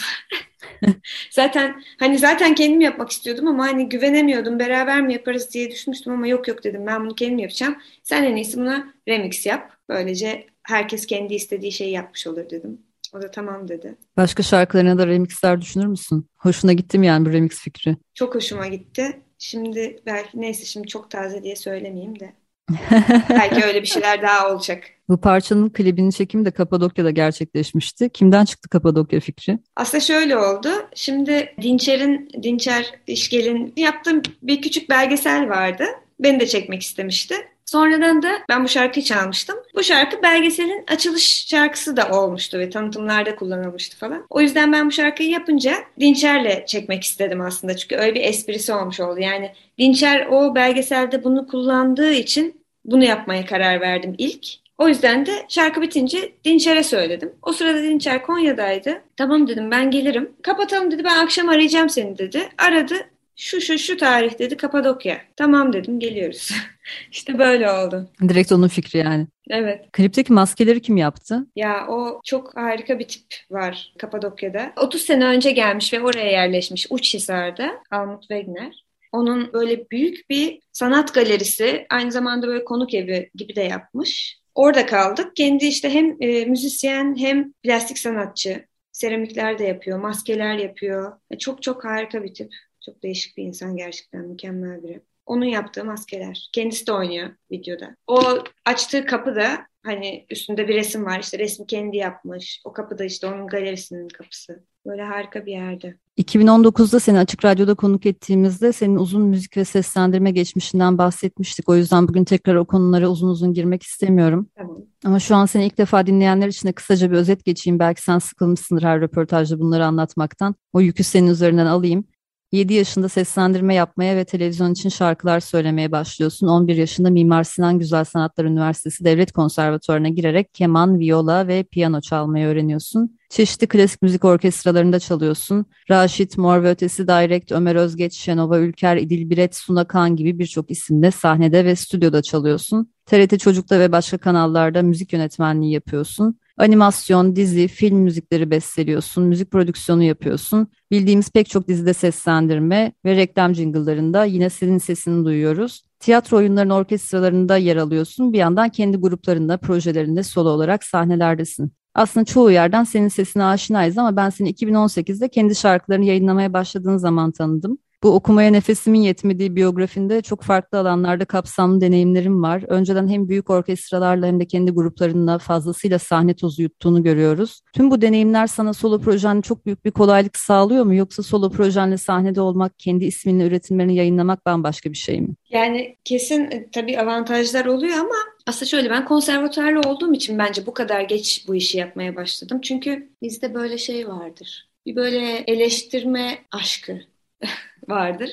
zaten 1.31 1.83
hani 1.99 2.19
zaten 2.19 2.55
kendim 2.55 2.81
yapmak 2.81 3.11
istiyordum 3.11 3.49
ama 3.49 3.67
hani 3.67 3.89
güvenemiyordum. 3.89 4.59
Beraber 4.59 5.01
mi 5.03 5.13
yaparız 5.13 5.55
diye 5.55 5.71
düşünmüştüm 5.71 6.13
ama 6.13 6.27
yok 6.27 6.49
yok 6.49 6.65
dedim. 6.65 6.87
Ben 6.87 7.05
bunu 7.05 7.15
kendim 7.15 7.39
yapacağım. 7.39 7.77
Sen 8.03 8.25
en 8.25 8.37
iyisi 8.37 8.59
buna 8.59 8.95
remix 9.09 9.47
yap. 9.47 9.73
Böylece 9.89 10.47
herkes 10.63 11.07
kendi 11.07 11.35
istediği 11.35 11.73
şeyi 11.73 11.93
yapmış 11.93 12.27
olur 12.27 12.51
dedim. 12.51 12.90
O 13.15 13.23
da 13.23 13.31
tamam 13.31 13.69
dedi. 13.69 13.95
Başka 14.17 14.43
şarkılarına 14.43 14.99
da 14.99 15.07
remixler 15.07 15.61
düşünür 15.61 15.87
müsün? 15.87 16.27
Hoşuna 16.37 16.73
gitti 16.73 16.99
mi 16.99 17.07
yani 17.07 17.27
bu 17.27 17.33
remix 17.33 17.61
fikri? 17.61 17.97
Çok 18.15 18.35
hoşuma 18.35 18.67
gitti. 18.67 19.21
Şimdi 19.39 20.03
belki 20.07 20.41
neyse 20.41 20.65
şimdi 20.65 20.89
çok 20.89 21.11
taze 21.11 21.43
diye 21.43 21.57
söylemeyeyim 21.57 22.21
de. 22.21 22.33
belki 23.31 23.65
öyle 23.65 23.83
bir 23.83 23.87
şeyler 23.87 24.23
daha 24.23 24.53
olacak. 24.53 24.85
Bu 25.09 25.21
parçanın 25.21 25.69
klibinin 25.69 26.11
çekimi 26.11 26.45
de 26.45 26.51
Kapadokya'da 26.51 27.11
gerçekleşmişti. 27.11 28.11
Kimden 28.11 28.45
çıktı 28.45 28.69
Kapadokya 28.69 29.21
fikri? 29.21 29.59
Aslında 29.77 30.01
şöyle 30.01 30.37
oldu. 30.37 30.69
Şimdi 30.95 31.55
Dinçer'in, 31.63 32.29
Dinçer 32.43 32.95
İşgel'in 33.07 33.73
yaptığım 33.77 34.23
bir 34.43 34.63
küçük 34.63 34.91
belgesel 34.91 35.49
vardı. 35.49 35.85
Beni 36.21 36.41
de 36.41 36.47
çekmek 36.47 36.83
istemişti. 36.83 37.35
Sonradan 37.67 38.23
da 38.23 38.29
ben 38.49 38.65
bu 38.65 38.69
şarkıyı 38.69 39.05
çalmıştım. 39.05 39.57
Bu 39.75 39.83
şarkı 39.83 40.23
belgeselin 40.23 40.85
açılış 40.89 41.47
şarkısı 41.47 41.97
da 41.97 42.11
olmuştu 42.11 42.59
ve 42.59 42.71
tanıtımlarda 42.71 43.37
kullanılmıştı 43.37 43.97
falan. 43.97 44.27
O 44.31 44.41
yüzden 44.41 44.73
ben 44.73 44.87
bu 44.87 44.93
şarkıyı 44.93 45.31
yapınca 45.31 45.75
Dinçer'le 46.01 46.67
çekmek 46.67 47.05
istedim 47.05 47.41
aslında. 47.41 47.77
Çünkü 47.77 47.97
öyle 47.97 48.15
bir 48.15 48.25
esprisi 48.25 48.73
olmuş 48.73 49.01
oldu. 49.01 49.21
Yani 49.21 49.53
Dinçer 49.79 50.27
o 50.27 50.55
belgeselde 50.55 51.25
bunu 51.25 51.47
kullandığı 51.47 52.13
için 52.13 52.61
bunu 52.85 53.05
yapmaya 53.05 53.47
karar 53.47 53.81
verdim 53.81 54.15
ilk. 54.19 54.47
O 54.79 54.89
yüzden 54.89 55.27
de 55.27 55.47
şarkı 55.49 55.83
bitince 55.83 56.33
Dinçer'e 56.45 56.83
söyledim. 56.83 57.33
O 57.43 57.53
sırada 57.53 57.83
Dinçer 57.83 58.23
Konya'daydı. 58.23 59.03
Tamam 59.17 59.49
dedim 59.49 59.71
ben 59.71 59.91
gelirim. 59.91 60.33
Kapatalım 60.43 60.91
dedi 60.91 61.05
ben 61.05 61.19
akşam 61.19 61.49
arayacağım 61.49 61.89
seni 61.89 62.19
dedi. 62.19 62.49
Aradı 62.59 62.95
şu 63.41 63.61
şu 63.61 63.79
şu 63.79 63.97
tarih 63.97 64.39
dedi 64.39 64.57
Kapadokya. 64.57 65.21
Tamam 65.37 65.73
dedim 65.73 66.01
geliyoruz. 66.01 66.51
İşte 67.13 67.39
böyle 67.39 67.71
oldu. 67.71 68.11
Direkt 68.29 68.53
onun 68.53 68.69
fikri 68.69 68.99
yani. 68.99 69.27
Evet. 69.51 69.85
Klipteki 69.93 70.33
maskeleri 70.33 70.83
kim 70.83 70.97
yaptı? 70.97 71.47
Ya 71.57 71.87
o 71.89 72.21
çok 72.25 72.57
harika 72.57 72.99
bir 72.99 73.09
tip 73.09 73.23
var 73.51 73.93
Kapadokya'da. 73.99 74.73
30 74.77 75.03
sene 75.03 75.25
önce 75.25 75.51
gelmiş 75.51 75.93
ve 75.93 76.01
oraya 76.01 76.31
yerleşmiş 76.31 76.87
Uçhisar'da 76.91 77.71
Almut 77.91 78.21
Wegner. 78.21 78.85
Onun 79.13 79.53
böyle 79.53 79.91
büyük 79.91 80.31
bir 80.31 80.61
sanat 80.73 81.15
galerisi, 81.15 81.87
aynı 81.91 82.13
zamanda 82.13 82.47
böyle 82.47 82.65
konuk 82.65 82.95
evi 82.95 83.31
gibi 83.35 83.57
de 83.57 83.63
yapmış. 83.63 84.39
Orada 84.55 84.87
kaldık. 84.87 85.37
Kendi 85.37 85.67
işte 85.67 85.95
hem 85.95 86.17
e, 86.21 86.45
müzisyen 86.45 87.17
hem 87.19 87.53
plastik 87.53 87.99
sanatçı. 87.99 88.65
Seramikler 88.93 89.59
de 89.59 89.65
yapıyor, 89.65 89.99
maskeler 89.99 90.57
yapıyor. 90.57 91.13
E, 91.31 91.39
çok 91.39 91.63
çok 91.63 91.85
harika 91.85 92.25
bir 92.25 92.35
tip. 92.35 92.53
Çok 92.91 93.03
değişik 93.03 93.37
bir 93.37 93.45
insan 93.45 93.77
gerçekten, 93.77 94.21
mükemmel 94.21 94.83
biri. 94.83 95.01
Onun 95.27 95.45
yaptığı 95.45 95.85
maskeler. 95.85 96.51
Kendisi 96.53 96.87
de 96.87 96.93
oynuyor 96.93 97.31
videoda. 97.51 97.97
O 98.07 98.21
açtığı 98.65 99.07
kapı 99.07 99.37
da 99.37 99.59
hani 99.83 100.27
üstünde 100.31 100.69
bir 100.69 100.75
resim 100.75 101.05
var. 101.05 101.21
İşte 101.21 101.39
resmi 101.39 101.67
kendi 101.67 101.97
yapmış. 101.97 102.63
O 102.65 102.73
kapı 102.73 102.99
da 102.99 103.05
işte 103.05 103.27
onun 103.27 103.47
galerisinin 103.47 104.09
kapısı. 104.09 104.65
Böyle 104.87 105.03
harika 105.03 105.47
bir 105.47 105.53
yerde. 105.53 105.97
2019'da 106.19 107.01
seni 107.01 107.19
Açık 107.19 107.45
Radyo'da 107.45 107.75
konuk 107.75 108.07
ettiğimizde 108.07 108.73
senin 108.73 108.97
uzun 108.97 109.23
müzik 109.23 109.57
ve 109.57 109.65
seslendirme 109.65 110.31
geçmişinden 110.31 110.99
bahsetmiştik. 110.99 111.69
O 111.69 111.77
yüzden 111.77 112.09
bugün 112.09 112.25
tekrar 112.25 112.55
o 112.55 112.65
konulara 112.65 113.09
uzun 113.09 113.29
uzun 113.29 113.55
girmek 113.55 113.83
istemiyorum. 113.83 114.49
Tamam. 114.57 114.83
Ama 115.05 115.19
şu 115.19 115.37
an 115.37 115.47
seni 115.47 115.67
ilk 115.67 115.79
defa 115.79 116.07
dinleyenler 116.07 116.49
için 116.49 116.69
de 116.69 116.73
kısaca 116.73 117.11
bir 117.11 117.17
özet 117.17 117.45
geçeyim. 117.45 117.79
Belki 117.79 118.03
sen 118.03 118.19
sıkılmışsındır 118.19 118.83
her 118.83 119.01
röportajda 119.01 119.61
bunları 119.61 119.87
anlatmaktan. 119.87 120.55
O 120.73 120.81
yükü 120.81 121.05
senin 121.05 121.31
üzerinden 121.31 121.67
alayım. 121.67 122.05
7 122.53 122.75
yaşında 122.75 123.09
seslendirme 123.09 123.75
yapmaya 123.75 124.17
ve 124.17 124.25
televizyon 124.25 124.73
için 124.73 124.89
şarkılar 124.89 125.41
söylemeye 125.41 125.93
başlıyorsun. 125.93 126.47
11 126.47 126.77
yaşında 126.77 127.11
Mimar 127.11 127.45
Sinan 127.45 127.79
Güzel 127.79 128.05
Sanatlar 128.05 128.45
Üniversitesi 128.45 129.05
Devlet 129.05 129.33
Konservatuvarı'na 129.33 130.09
girerek 130.09 130.55
keman, 130.55 130.99
viola 130.99 131.49
ve 131.49 131.63
piyano 131.63 132.01
çalmayı 132.01 132.47
öğreniyorsun. 132.47 133.20
Çeşitli 133.31 133.67
klasik 133.69 134.03
müzik 134.03 134.25
orkestralarında 134.25 134.99
çalıyorsun. 134.99 135.67
Raşit, 135.91 136.39
Mor 136.39 136.63
ve 136.63 136.71
Ötesi, 136.71 137.09
Direct, 137.09 137.53
Ömer 137.53 137.77
Özgeç, 137.77 138.15
Şenova 138.15 138.59
Ülker, 138.59 138.97
İdil 138.97 139.31
Biret, 139.31 139.57
Suna 139.57 139.85
Kan 139.85 140.17
gibi 140.17 140.39
birçok 140.39 140.71
isimde 140.71 141.11
sahnede 141.11 141.65
ve 141.65 141.77
stüdyoda 141.77 142.23
çalıyorsun. 142.23 142.93
TRT 143.07 143.39
Çocuk'ta 143.39 143.81
ve 143.81 143.93
başka 143.93 144.19
kanallarda 144.19 144.83
müzik 144.83 145.13
yönetmenliği 145.13 145.73
yapıyorsun. 145.73 146.39
Animasyon, 146.57 147.37
dizi, 147.37 147.69
film 147.69 147.99
müzikleri 147.99 148.51
besteliyorsun, 148.51 149.25
müzik 149.25 149.51
prodüksiyonu 149.51 150.03
yapıyorsun. 150.03 150.69
Bildiğimiz 150.91 151.31
pek 151.31 151.49
çok 151.49 151.69
dizide 151.69 151.93
seslendirme 151.93 152.93
ve 153.05 153.17
reklam 153.17 153.55
jingle'larında 153.55 154.25
yine 154.25 154.51
senin 154.51 154.79
sesini 154.79 155.25
duyuyoruz. 155.25 155.83
Tiyatro 156.01 156.37
oyunlarının 156.37 156.75
orkestralarında 156.75 157.57
yer 157.57 157.77
alıyorsun. 157.77 158.33
Bir 158.33 158.39
yandan 158.39 158.69
kendi 158.69 158.97
gruplarında, 158.97 159.57
projelerinde 159.57 160.23
solo 160.23 160.49
olarak 160.49 160.85
sahnelerdesin. 160.85 161.73
Aslında 161.95 162.25
çoğu 162.25 162.51
yerden 162.51 162.85
senin 162.85 163.09
sesine 163.09 163.45
aşinayız 163.45 163.99
ama 163.99 164.17
ben 164.17 164.31
seni 164.31 164.49
2018'de 164.49 165.29
kendi 165.29 165.55
şarkılarını 165.55 166.05
yayınlamaya 166.05 166.53
başladığın 166.53 166.97
zaman 166.97 167.31
tanıdım. 167.33 167.79
Bu 168.03 168.15
okumaya 168.15 168.51
nefesimin 168.51 169.01
yetmediği 169.01 169.57
biyografinde 169.57 170.23
çok 170.23 170.43
farklı 170.43 170.79
alanlarda 170.79 171.25
kapsamlı 171.25 171.81
deneyimlerim 171.81 172.43
var. 172.43 172.65
Önceden 172.69 173.09
hem 173.09 173.29
büyük 173.29 173.51
orkestralarla 173.51 174.27
hem 174.27 174.41
de 174.41 174.47
kendi 174.47 174.71
gruplarınla 174.71 175.39
fazlasıyla 175.39 175.99
sahne 175.99 176.35
tozu 176.35 176.63
yuttuğunu 176.63 177.03
görüyoruz. 177.03 177.61
Tüm 177.75 177.91
bu 177.91 178.03
deneyimler 178.03 178.47
sana 178.47 178.73
solo 178.73 178.99
projenle 179.01 179.43
çok 179.43 179.67
büyük 179.67 179.85
bir 179.85 179.91
kolaylık 179.91 180.39
sağlıyor 180.39 180.85
mu? 180.85 180.95
Yoksa 180.95 181.23
solo 181.23 181.51
projenle 181.51 181.97
sahnede 181.97 182.41
olmak, 182.41 182.79
kendi 182.79 183.05
isminle 183.05 183.47
üretimlerini 183.47 183.95
yayınlamak 183.95 184.47
bambaşka 184.47 184.93
bir 184.93 184.99
şey 184.99 185.21
mi? 185.21 185.35
Yani 185.51 185.97
kesin 186.05 186.51
e, 186.51 186.71
tabii 186.71 187.01
avantajlar 187.01 187.67
oluyor 187.67 187.99
ama 187.99 188.15
aslında 188.47 188.65
şöyle 188.67 188.91
ben 188.91 189.05
konservatuarlı 189.05 189.81
olduğum 189.81 190.15
için 190.15 190.39
bence 190.39 190.67
bu 190.67 190.75
kadar 190.75 191.01
geç 191.01 191.45
bu 191.49 191.55
işi 191.55 191.79
yapmaya 191.79 192.17
başladım. 192.17 192.61
Çünkü 192.63 193.11
bizde 193.23 193.55
böyle 193.55 193.79
şey 193.79 194.09
vardır. 194.09 194.71
Bir 194.87 194.97
böyle 194.97 195.37
eleştirme 195.47 196.39
aşkı 196.53 197.10
vardır. 197.89 198.31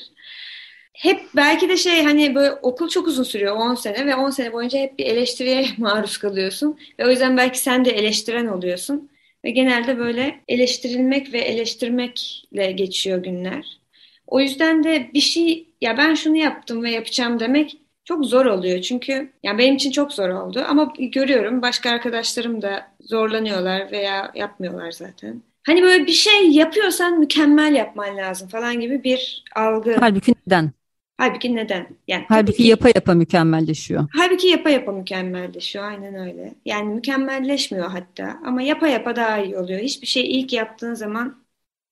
Hep 0.94 1.22
belki 1.36 1.70
de 1.70 1.78
şey 1.78 2.04
hani 2.04 2.36
böyle 2.36 2.52
okul 2.52 2.90
çok 2.90 3.08
uzun 3.08 3.24
sürüyor 3.24 3.56
10 3.56 3.76
sene 3.76 4.06
ve 4.06 4.16
10 4.16 4.30
sene 4.30 4.54
boyunca 4.54 4.80
hep 4.80 5.00
bir 5.00 5.06
eleştiriye 5.06 5.66
maruz 5.78 6.18
kalıyorsun. 6.18 6.80
Ve 7.00 7.06
o 7.06 7.10
yüzden 7.10 7.38
belki 7.38 7.60
sen 7.60 7.86
de 7.86 7.92
eleştiren 7.92 8.48
oluyorsun. 8.48 9.10
Ve 9.46 9.52
genelde 9.52 9.98
böyle 9.98 10.42
eleştirilmek 10.48 11.34
ve 11.34 11.40
eleştirmekle 11.40 12.72
geçiyor 12.72 13.24
günler. 13.24 13.80
O 14.28 14.40
yüzden 14.40 14.84
de 14.84 15.12
bir 15.14 15.20
şey 15.20 15.68
ya 15.82 15.98
ben 15.98 16.14
şunu 16.16 16.38
yaptım 16.38 16.84
ve 16.84 16.92
yapacağım 16.92 17.40
demek 17.40 17.78
çok 18.06 18.26
zor 18.26 18.46
oluyor. 18.46 18.82
Çünkü 18.82 19.32
yani 19.44 19.58
benim 19.58 19.76
için 19.76 19.92
çok 19.92 20.14
zor 20.14 20.30
oldu 20.30 20.66
ama 20.70 20.94
görüyorum 21.00 21.62
başka 21.62 21.90
arkadaşlarım 21.92 22.62
da 22.62 22.92
zorlanıyorlar 23.02 23.92
veya 23.92 24.32
yapmıyorlar 24.36 24.92
zaten. 24.92 25.42
Hani 25.68 25.84
böyle 25.84 26.08
bir 26.08 26.12
şey 26.12 26.50
yapıyorsan 26.52 27.20
mükemmel 27.20 27.76
yapman 27.76 28.18
lazım 28.18 28.48
falan 28.48 28.80
gibi 28.80 29.04
bir 29.04 29.44
algı. 29.56 29.96
Halbuki 30.00 30.34
neden? 30.48 30.72
Halbuki 31.18 31.56
neden? 31.56 31.88
Yani 32.08 32.26
halbuki 32.28 32.58
ki, 32.58 32.64
yapa 32.64 32.90
yapa 32.96 33.14
mükemmelleşiyor. 33.14 34.08
Halbuki 34.14 34.48
yapa 34.48 34.70
yapa 34.70 34.92
mükemmelleşiyor. 34.92 35.86
Aynen 35.86 36.16
öyle. 36.16 36.54
Yani 36.66 36.94
mükemmelleşmiyor 36.94 37.92
hatta. 37.92 38.40
Ama 38.46 38.62
yapa 38.62 38.88
yapa 38.88 39.16
daha 39.16 39.38
iyi 39.40 39.58
oluyor. 39.58 39.80
Hiçbir 39.80 40.08
şey 40.08 40.40
ilk 40.40 40.54
yaptığın 40.54 40.94
zaman 40.94 41.36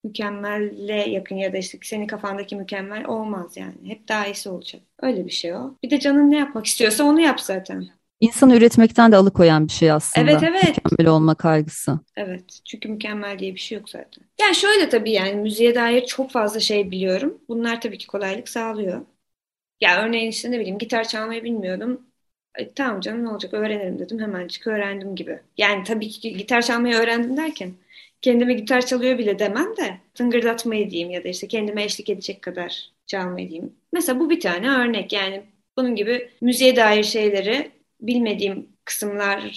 mükemmelle 0.03 1.09
yakın 1.09 1.35
ya 1.35 1.53
da 1.53 1.57
işte 1.57 1.77
senin 1.81 2.07
kafandaki 2.07 2.55
mükemmel 2.55 3.05
olmaz 3.05 3.57
yani. 3.57 3.73
Hep 3.85 4.07
daha 4.07 4.27
iyisi 4.27 4.49
olacak. 4.49 4.81
Öyle 5.01 5.25
bir 5.25 5.31
şey 5.31 5.53
o. 5.55 5.73
Bir 5.83 5.89
de 5.89 5.99
canın 5.99 6.31
ne 6.31 6.37
yapmak 6.37 6.65
istiyorsa 6.65 7.03
onu 7.03 7.21
yap 7.21 7.41
zaten. 7.41 7.87
İnsanı 8.19 8.55
üretmekten 8.55 9.11
de 9.11 9.15
alıkoyan 9.15 9.67
bir 9.67 9.71
şey 9.71 9.91
aslında. 9.91 10.31
Evet 10.31 10.43
evet. 10.43 10.85
Mükemmel 10.85 11.13
olma 11.13 11.35
kaygısı. 11.35 11.99
Evet. 12.15 12.59
Çünkü 12.65 12.89
mükemmel 12.89 13.39
diye 13.39 13.55
bir 13.55 13.59
şey 13.59 13.77
yok 13.77 13.89
zaten. 13.89 14.23
Yani 14.41 14.55
şöyle 14.55 14.89
tabii 14.89 15.11
yani 15.11 15.35
müziğe 15.35 15.75
dair 15.75 16.05
çok 16.05 16.31
fazla 16.31 16.59
şey 16.59 16.91
biliyorum. 16.91 17.37
Bunlar 17.49 17.81
tabii 17.81 17.97
ki 17.97 18.07
kolaylık 18.07 18.49
sağlıyor. 18.49 19.01
Ya 19.81 20.03
örneğin 20.05 20.29
işte 20.29 20.51
ne 20.51 20.59
bileyim 20.59 20.77
gitar 20.77 21.07
çalmayı 21.07 21.43
bilmiyordum. 21.43 22.01
E, 22.57 22.73
tamam 22.73 23.01
canım 23.01 23.23
ne 23.23 23.29
olacak 23.29 23.53
öğrenirim 23.53 23.99
dedim 23.99 24.19
hemencik 24.19 24.67
öğrendim 24.67 25.15
gibi. 25.15 25.39
Yani 25.57 25.83
tabii 25.83 26.09
ki 26.09 26.37
gitar 26.37 26.61
çalmayı 26.61 26.95
öğrendim 26.95 27.37
derken 27.37 27.73
kendime 28.21 28.53
gitar 28.53 28.85
çalıyor 28.85 29.17
bile 29.17 29.39
demem 29.39 29.77
de 29.77 29.97
tıngırdatmayı 30.13 30.89
diyeyim 30.89 31.11
ya 31.11 31.23
da 31.23 31.27
işte 31.27 31.47
kendime 31.47 31.83
eşlik 31.83 32.09
edecek 32.09 32.41
kadar 32.41 32.91
çalmayı 33.07 33.49
diyeyim. 33.49 33.73
Mesela 33.93 34.19
bu 34.19 34.29
bir 34.29 34.39
tane 34.39 34.69
örnek 34.69 35.13
yani 35.13 35.43
bunun 35.77 35.95
gibi 35.95 36.29
müziğe 36.41 36.75
dair 36.75 37.03
şeyleri 37.03 37.71
bilmediğim 38.07 38.69
kısımları 38.85 39.51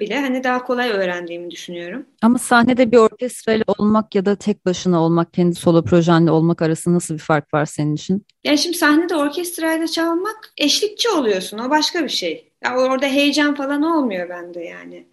bile 0.00 0.20
hani 0.20 0.44
daha 0.44 0.64
kolay 0.64 0.90
öğrendiğimi 0.90 1.50
düşünüyorum. 1.50 2.06
Ama 2.22 2.38
sahnede 2.38 2.92
bir 2.92 2.96
orkestrayla 2.96 3.64
olmak 3.78 4.14
ya 4.14 4.26
da 4.26 4.36
tek 4.36 4.66
başına 4.66 5.02
olmak, 5.02 5.32
kendi 5.34 5.54
solo 5.54 5.84
projenle 5.84 6.30
olmak 6.30 6.62
arasında 6.62 6.94
nasıl 6.94 7.14
bir 7.14 7.18
fark 7.18 7.54
var 7.54 7.66
senin 7.66 7.94
için? 7.94 8.26
Yani 8.44 8.58
şimdi 8.58 8.78
sahnede 8.78 9.16
orkestrayla 9.16 9.86
çalmak 9.86 10.52
eşlikçi 10.56 11.08
oluyorsun. 11.08 11.58
O 11.58 11.70
başka 11.70 12.04
bir 12.04 12.08
şey. 12.08 12.52
Ya 12.64 12.76
orada 12.76 13.06
heyecan 13.06 13.54
falan 13.54 13.82
olmuyor 13.82 14.28
bende 14.28 14.64
yani. 14.64 15.06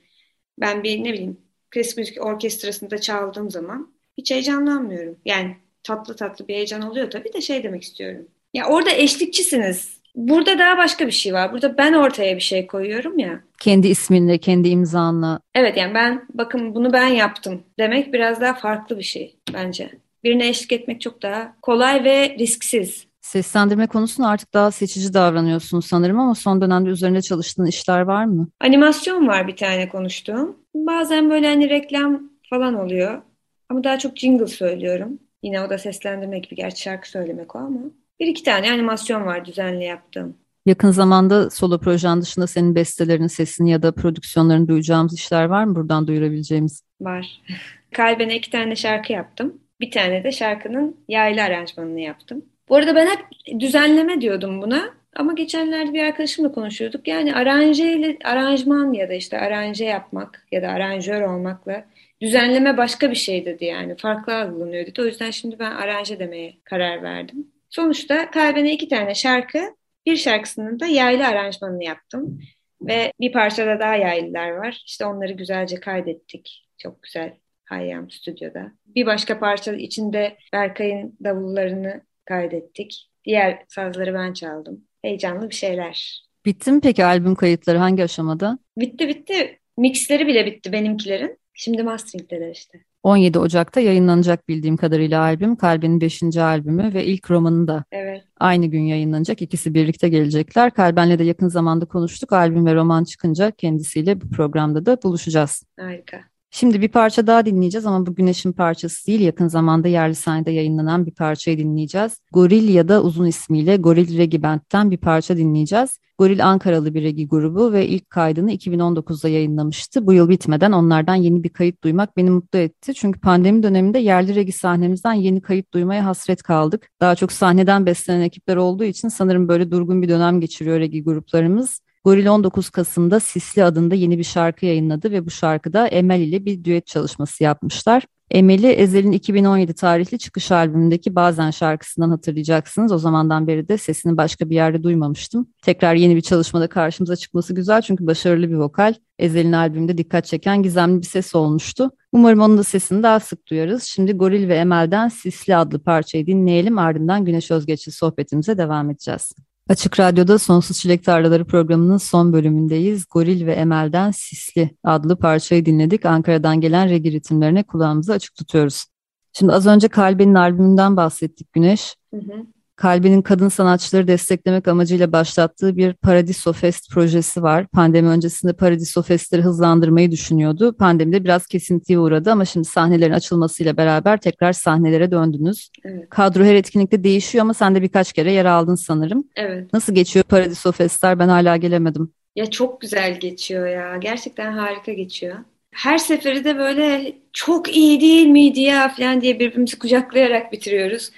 Ben 0.60 0.84
bir 0.84 1.04
ne 1.04 1.14
bileyim 1.14 1.38
klasik 1.72 1.98
müzik 1.98 2.26
orkestrasında 2.26 3.02
çaldığım 3.02 3.52
zaman 3.52 3.94
hiç 4.18 4.32
heyecanlanmıyorum. 4.32 5.18
Yani 5.26 5.58
tatlı 5.84 6.16
tatlı 6.16 6.48
bir 6.48 6.54
heyecan 6.54 6.82
oluyor 6.82 7.12
tabii 7.12 7.34
de 7.34 7.42
şey 7.42 7.64
demek 7.64 7.84
istiyorum. 7.84 8.28
Ya 8.54 8.68
orada 8.68 8.92
eşlikçisiniz 8.92 9.99
Burada 10.20 10.60
daha 10.60 10.78
başka 10.78 11.08
bir 11.08 11.12
şey 11.12 11.34
var. 11.34 11.54
Burada 11.54 11.78
ben 11.78 11.94
ortaya 11.94 12.36
bir 12.36 12.42
şey 12.42 12.68
koyuyorum 12.68 13.20
ya. 13.20 13.40
Kendi 13.60 13.88
isminle, 13.88 14.38
kendi 14.38 14.70
imzanla. 14.70 15.40
Evet 15.56 15.78
yani 15.78 15.94
ben 15.94 16.26
bakın 16.34 16.76
bunu 16.76 16.94
ben 16.94 17.08
yaptım 17.08 17.64
demek 17.80 18.14
biraz 18.14 18.42
daha 18.42 18.54
farklı 18.54 18.98
bir 18.98 19.04
şey 19.04 19.36
bence. 19.54 19.90
Birine 20.24 20.48
eşlik 20.48 20.72
etmek 20.72 21.02
çok 21.02 21.22
daha 21.22 21.56
kolay 21.62 22.04
ve 22.04 22.36
risksiz. 22.40 23.06
Seslendirme 23.22 23.88
konusunda 23.88 24.28
artık 24.30 24.54
daha 24.54 24.72
seçici 24.72 25.14
davranıyorsun 25.14 25.80
sanırım 25.80 26.20
ama 26.20 26.36
son 26.36 26.62
dönemde 26.62 26.90
üzerinde 26.90 27.22
çalıştığın 27.22 27.66
işler 27.66 28.02
var 28.02 28.26
mı? 28.26 28.48
Animasyon 28.62 29.28
var 29.28 29.48
bir 29.48 29.56
tane 29.56 29.90
konuştuğum. 29.90 30.58
Bazen 30.76 31.30
böyle 31.30 31.48
hani 31.48 31.70
reklam 31.70 32.30
falan 32.50 32.74
oluyor. 32.76 33.22
Ama 33.70 33.84
daha 33.84 34.00
çok 34.00 34.18
jingle 34.18 34.48
söylüyorum. 34.48 35.20
Yine 35.44 35.62
o 35.62 35.70
da 35.70 35.78
seslendirme 35.78 36.40
gibi. 36.40 36.56
Gerçi 36.56 36.82
şarkı 36.82 37.10
söylemek 37.10 37.56
o 37.56 37.60
ama. 37.60 37.80
Bir 38.20 38.28
iki 38.28 38.44
tane 38.44 38.72
animasyon 38.72 39.26
var 39.26 39.46
düzenli 39.46 39.84
yaptığım. 39.84 40.38
Yakın 40.66 40.92
zamanda 40.92 41.50
solo 41.50 41.80
projen 41.80 42.22
dışında 42.22 42.48
senin 42.48 42.76
bestelerinin 42.76 43.28
sesini 43.28 43.72
ya 43.72 43.82
da 43.82 43.92
prodüksiyonlarını 43.92 44.68
duyacağımız 44.68 45.14
işler 45.14 45.46
var 45.46 45.64
mı 45.64 45.76
buradan 45.76 46.08
duyurabileceğimiz? 46.08 46.84
Var. 47.02 47.42
Kalben'e 47.92 48.36
iki 48.36 48.52
tane 48.52 48.76
şarkı 48.76 49.14
yaptım. 49.14 49.62
Bir 49.82 49.92
tane 49.92 50.24
de 50.24 50.32
şarkının 50.32 50.98
yaylı 51.08 51.42
aranjmanını 51.42 52.00
yaptım. 52.00 52.46
Bu 52.70 52.76
arada 52.76 52.96
ben 52.96 53.08
hep 53.08 53.26
düzenleme 53.60 54.22
diyordum 54.22 54.62
buna. 54.62 54.90
Ama 55.16 55.34
geçenlerde 55.34 55.94
bir 55.94 56.04
arkadaşımla 56.04 56.52
konuşuyorduk. 56.52 57.08
Yani 57.08 57.36
aranje 57.36 58.18
aranjman 58.24 58.94
ya 58.94 59.10
da 59.10 59.14
işte 59.14 59.40
aranje 59.40 59.86
yapmak 59.86 60.48
ya 60.52 60.62
da 60.62 60.68
aranjör 60.68 61.22
olmakla 61.22 61.86
düzenleme 62.22 62.78
başka 62.78 63.12
bir 63.12 63.16
şey 63.16 63.46
dedi 63.46 63.66
yani. 63.66 63.96
Farklı 63.96 64.36
algılanıyor 64.36 64.86
dedi. 64.86 65.02
O 65.02 65.06
yüzden 65.06 65.32
şimdi 65.32 65.60
ben 65.60 65.72
aranje 65.72 66.20
demeye 66.20 66.54
karar 66.64 67.04
verdim. 67.04 67.48
Sonuçta 67.70 68.32
kalbine 68.32 68.74
iki 68.74 68.88
tane 68.88 69.16
şarkı, 69.16 69.76
bir 70.06 70.18
şarkısının 70.18 70.80
da 70.80 70.86
yaylı 70.86 71.28
aranjmanını 71.28 71.84
yaptım. 71.84 72.40
Ve 72.82 73.14
bir 73.20 73.32
parçada 73.32 73.80
daha 73.80 73.96
yaylılar 73.96 74.50
var. 74.50 74.84
İşte 74.86 75.06
onları 75.06 75.34
güzelce 75.34 75.80
kaydettik. 75.80 76.68
Çok 76.78 77.04
güzel 77.04 77.38
Hayyam 77.66 78.12
stüdyoda. 78.12 78.72
Bir 78.86 79.06
başka 79.06 79.40
parça 79.40 79.74
içinde 79.74 80.38
Berkay'ın 80.54 81.18
davullarını 81.24 82.02
kaydettik. 82.26 83.10
Diğer 83.26 83.64
sazları 83.68 84.14
ben 84.14 84.34
çaldım. 84.34 84.84
Heyecanlı 85.02 85.50
bir 85.50 85.56
şeyler. 85.56 86.24
Bitti 86.46 86.72
mi 86.72 86.82
peki 86.82 87.06
albüm 87.06 87.36
kayıtları 87.36 87.78
hangi 87.78 88.04
aşamada? 88.04 88.60
Bitti 88.78 89.08
bitti. 89.08 89.60
Mixleri 89.78 90.28
bile 90.28 90.46
bitti 90.46 90.72
benimkilerin. 90.72 91.40
Şimdi 91.54 91.84
mastering'deler 91.84 92.52
işte. 92.52 92.80
17 93.04 93.40
Ocak'ta 93.40 93.80
yayınlanacak 93.80 94.48
bildiğim 94.48 94.78
kadarıyla 94.78 95.22
albüm. 95.22 95.56
Kalben'in 95.56 96.02
5. 96.02 96.38
albümü 96.38 96.94
ve 96.94 97.06
ilk 97.06 97.32
romanı 97.32 97.68
da 97.68 97.84
evet. 97.92 98.24
aynı 98.40 98.66
gün 98.66 98.82
yayınlanacak. 98.82 99.42
İkisi 99.42 99.74
birlikte 99.74 100.10
gelecekler. 100.10 100.72
Kalben'le 100.72 101.20
de 101.20 101.24
yakın 101.24 101.48
zamanda 101.48 101.86
konuştuk. 101.86 102.34
Albüm 102.34 102.66
ve 102.66 102.76
roman 102.76 103.04
çıkınca 103.04 103.52
kendisiyle 103.52 104.22
bu 104.22 104.30
programda 104.30 104.86
da 104.86 105.04
buluşacağız. 105.04 105.64
Harika. 105.80 106.29
Şimdi 106.52 106.82
bir 106.82 106.88
parça 106.88 107.28
daha 107.28 107.46
dinleyeceğiz 107.46 107.86
ama 107.86 108.06
bu 108.06 108.16
Güneş'in 108.16 108.52
parçası 108.52 109.08
değil. 109.08 109.20
Yakın 109.20 109.48
zamanda 109.48 109.88
yerli 109.88 110.16
sahnede 110.16 110.52
yayınlanan 110.52 111.06
bir 111.06 111.12
parçayı 111.12 111.58
dinleyeceğiz. 111.58 112.18
Goril 112.32 112.70
ya 112.70 112.88
da 112.88 113.04
uzun 113.04 113.26
ismiyle 113.26 113.78
Goril 113.78 114.18
Regi 114.18 114.44
Band'den 114.44 114.92
bir 114.92 114.98
parça 114.98 115.38
dinleyeceğiz. 115.38 116.00
Goril 116.18 116.46
Ankaralı 116.46 116.94
bir 116.94 117.04
regi 117.04 117.28
grubu 117.28 117.74
ve 117.74 117.88
ilk 117.88 118.10
kaydını 118.10 118.52
2019'da 118.52 119.30
yayınlamıştı. 119.30 120.08
Bu 120.08 120.14
yıl 120.14 120.30
bitmeden 120.30 120.72
onlardan 120.72 121.16
yeni 121.16 121.44
bir 121.44 121.50
kayıt 121.50 121.84
duymak 121.84 122.18
beni 122.18 122.30
mutlu 122.30 122.60
etti. 122.60 122.94
Çünkü 122.94 123.20
pandemi 123.20 123.64
döneminde 123.64 124.00
yerli 124.00 124.36
regi 124.36 124.52
sahnemizden 124.52 125.14
yeni 125.14 125.42
kayıt 125.42 125.74
duymaya 125.74 126.06
hasret 126.06 126.44
kaldık. 126.44 126.90
Daha 127.02 127.16
çok 127.16 127.32
sahneden 127.32 127.86
beslenen 127.86 128.22
ekipler 128.22 128.56
olduğu 128.56 128.84
için 128.84 129.08
sanırım 129.08 129.48
böyle 129.48 129.72
durgun 129.72 130.02
bir 130.02 130.10
dönem 130.10 130.42
geçiriyor 130.42 130.80
regi 130.80 131.04
gruplarımız. 131.04 131.82
Goril 132.06 132.28
19 132.28 132.70
Kasım'da 132.70 133.20
Sisli 133.20 133.64
adında 133.64 133.96
yeni 133.96 134.18
bir 134.18 134.24
şarkı 134.24 134.66
yayınladı 134.66 135.12
ve 135.12 135.26
bu 135.26 135.30
şarkıda 135.32 135.88
Emel 135.88 136.22
ile 136.22 136.46
bir 136.46 136.64
düet 136.64 136.88
çalışması 136.88 137.44
yapmışlar. 137.44 138.04
Emel'i 138.32 138.68
Ezel'in 138.68 139.12
2017 139.12 139.74
tarihli 139.74 140.20
çıkış 140.20 140.52
albümündeki 140.52 141.16
Bazen 141.16 141.52
şarkısından 141.52 142.10
hatırlayacaksınız. 142.10 142.92
O 142.92 142.98
zamandan 142.98 143.48
beri 143.48 143.68
de 143.68 143.78
sesini 143.78 144.18
başka 144.18 144.50
bir 144.50 144.56
yerde 144.56 144.84
duymamıştım. 144.84 145.48
Tekrar 145.62 145.96
yeni 145.96 146.16
bir 146.16 146.22
çalışmada 146.22 146.68
karşımıza 146.68 147.16
çıkması 147.16 147.54
güzel 147.54 147.82
çünkü 147.82 148.08
başarılı 148.08 148.50
bir 148.50 148.56
vokal. 148.56 148.94
Ezel'in 149.20 149.52
albümünde 149.52 149.98
dikkat 149.98 150.26
çeken 150.26 150.64
gizemli 150.64 151.02
bir 151.02 151.08
ses 151.08 151.36
olmuştu. 151.36 151.92
Umarım 152.12 152.40
onun 152.40 152.58
da 152.58 152.64
sesini 152.64 153.04
daha 153.04 153.20
sık 153.20 153.48
duyarız. 153.48 153.84
Şimdi 153.84 154.14
Goril 154.14 154.48
ve 154.48 154.56
Emel'den 154.56 155.08
Sisli 155.08 155.56
adlı 155.56 155.80
parçayı 155.84 156.28
dinleyelim 156.28 156.78
ardından 156.78 157.26
Güneş 157.26 157.52
Özgeç'li 157.52 157.92
sohbetimize 157.92 158.58
devam 158.58 158.90
edeceğiz. 158.90 159.34
Açık 159.70 160.00
Radyo'da 160.00 160.40
Sonsuz 160.40 160.78
Çilek 160.78 161.04
Tarlaları 161.04 161.46
programının 161.46 161.98
son 161.98 162.34
bölümündeyiz. 162.34 163.06
Goril 163.10 163.46
ve 163.46 163.54
Emel'den 163.54 164.12
Sisli 164.12 164.70
adlı 164.84 165.20
parçayı 165.20 165.66
dinledik. 165.66 166.06
Ankara'dan 166.06 166.62
gelen 166.62 166.90
regi 166.90 167.12
ritimlerine 167.12 167.64
kulağımızı 167.64 168.14
açık 168.14 168.36
tutuyoruz. 168.36 168.86
Şimdi 169.34 169.54
az 169.54 169.68
önce 169.68 169.88
Kalbe'nin 169.88 170.36
albümünden 170.36 170.98
bahsettik 170.98 171.54
Güneş. 171.54 171.96
Hı 172.14 172.18
hı. 172.18 172.46
Kalbi'nin 172.80 173.22
kadın 173.22 173.50
sanatçıları 173.50 174.08
desteklemek 174.08 174.68
amacıyla 174.68 175.12
başlattığı 175.12 175.78
bir 175.78 175.94
Paradiso 175.94 176.54
Fest 176.54 176.92
projesi 176.92 177.44
var. 177.44 177.68
Pandemi 177.68 178.08
öncesinde 178.08 178.54
Paradiso 178.54 179.02
Fest'leri 179.02 179.42
hızlandırmayı 179.42 180.12
düşünüyordu. 180.12 180.78
Pandemide 180.78 181.24
biraz 181.24 181.48
kesintiye 181.48 182.00
uğradı 182.00 182.32
ama 182.32 182.46
şimdi 182.46 182.68
sahnelerin 182.68 183.14
açılmasıyla 183.14 183.78
beraber 183.78 184.18
tekrar 184.18 184.54
sahnelere 184.54 185.12
döndünüz. 185.12 185.70
Evet. 185.84 186.10
Kadro 186.10 186.44
her 186.44 186.56
etkinlikte 186.56 187.04
değişiyor 187.04 187.42
ama 187.42 187.54
sen 187.54 187.76
de 187.76 187.82
birkaç 187.82 188.14
kere 188.14 188.32
yer 188.32 188.46
aldın 188.46 188.76
sanırım. 188.76 189.24
Evet. 189.36 189.74
Nasıl 189.74 189.96
geçiyor 189.96 190.24
Paradiso 190.24 190.72
Fest'ler? 190.72 191.20
Ben 191.20 191.28
hala 191.28 191.58
gelemedim. 191.58 192.14
Ya 192.36 192.46
çok 192.46 192.82
güzel 192.82 193.20
geçiyor 193.20 193.68
ya. 193.68 193.98
Gerçekten 193.98 194.52
harika 194.52 194.94
geçiyor. 194.94 195.36
Her 195.72 195.98
seferi 195.98 196.44
de 196.44 196.58
böyle 196.58 197.16
çok 197.34 197.76
iyi 197.76 198.02
değil 198.02 198.28
miydi 198.28 198.60
ya 198.60 198.90
falan 198.90 199.22
diye 199.22 199.40
birbirimizi 199.40 199.80
kucaklayarak 199.80 200.52
bitiriyoruz. 200.52 201.12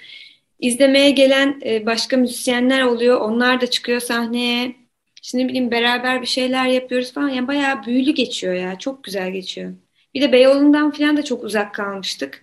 İzlemeye 0.62 1.10
gelen 1.10 1.60
e, 1.64 1.86
başka 1.86 2.16
müzisyenler 2.16 2.82
oluyor. 2.82 3.20
Onlar 3.20 3.60
da 3.60 3.66
çıkıyor 3.66 4.00
sahneye. 4.00 4.76
Şimdi 5.22 5.48
bileyim 5.48 5.70
beraber 5.70 6.22
bir 6.22 6.26
şeyler 6.26 6.66
yapıyoruz 6.66 7.12
falan. 7.12 7.28
Yani 7.28 7.48
bayağı 7.48 7.86
büyülü 7.86 8.10
geçiyor 8.10 8.54
ya. 8.54 8.78
Çok 8.78 9.04
güzel 9.04 9.30
geçiyor. 9.30 9.72
Bir 10.14 10.22
de 10.22 10.32
Beyoğlu'ndan 10.32 10.90
falan 10.90 11.16
da 11.16 11.24
çok 11.24 11.44
uzak 11.44 11.74
kalmıştık. 11.74 12.42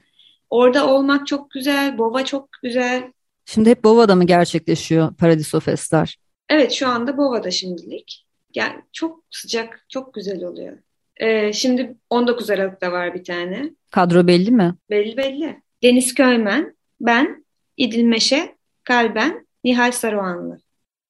Orada 0.49 0.87
olmak 0.87 1.27
çok 1.27 1.51
güzel. 1.51 1.97
Bova 1.97 2.25
çok 2.25 2.49
güzel. 2.63 3.03
Şimdi 3.45 3.69
hep 3.69 3.83
Bova'da 3.83 4.15
mı 4.15 4.23
gerçekleşiyor 4.23 5.15
Paradiso 5.15 5.59
Festler? 5.59 6.17
Evet 6.49 6.71
şu 6.71 6.87
anda 6.87 7.17
Bova'da 7.17 7.51
şimdilik. 7.51 8.25
Yani 8.55 8.75
çok 8.93 9.23
sıcak, 9.31 9.85
çok 9.89 10.13
güzel 10.13 10.43
oluyor. 10.43 10.77
Ee, 11.17 11.53
şimdi 11.53 11.95
19 12.09 12.49
Aralık'ta 12.49 12.91
var 12.91 13.13
bir 13.13 13.23
tane. 13.23 13.69
Kadro 13.91 14.27
belli 14.27 14.51
mi? 14.51 14.75
Belli 14.89 15.17
belli. 15.17 15.61
Deniz 15.83 16.13
Köymen, 16.13 16.75
ben, 17.01 17.45
İdil 17.79 18.03
Meşe, 18.03 18.55
Kalben, 18.83 19.47
Nihal 19.63 19.91
Saruhanlı 19.91 20.57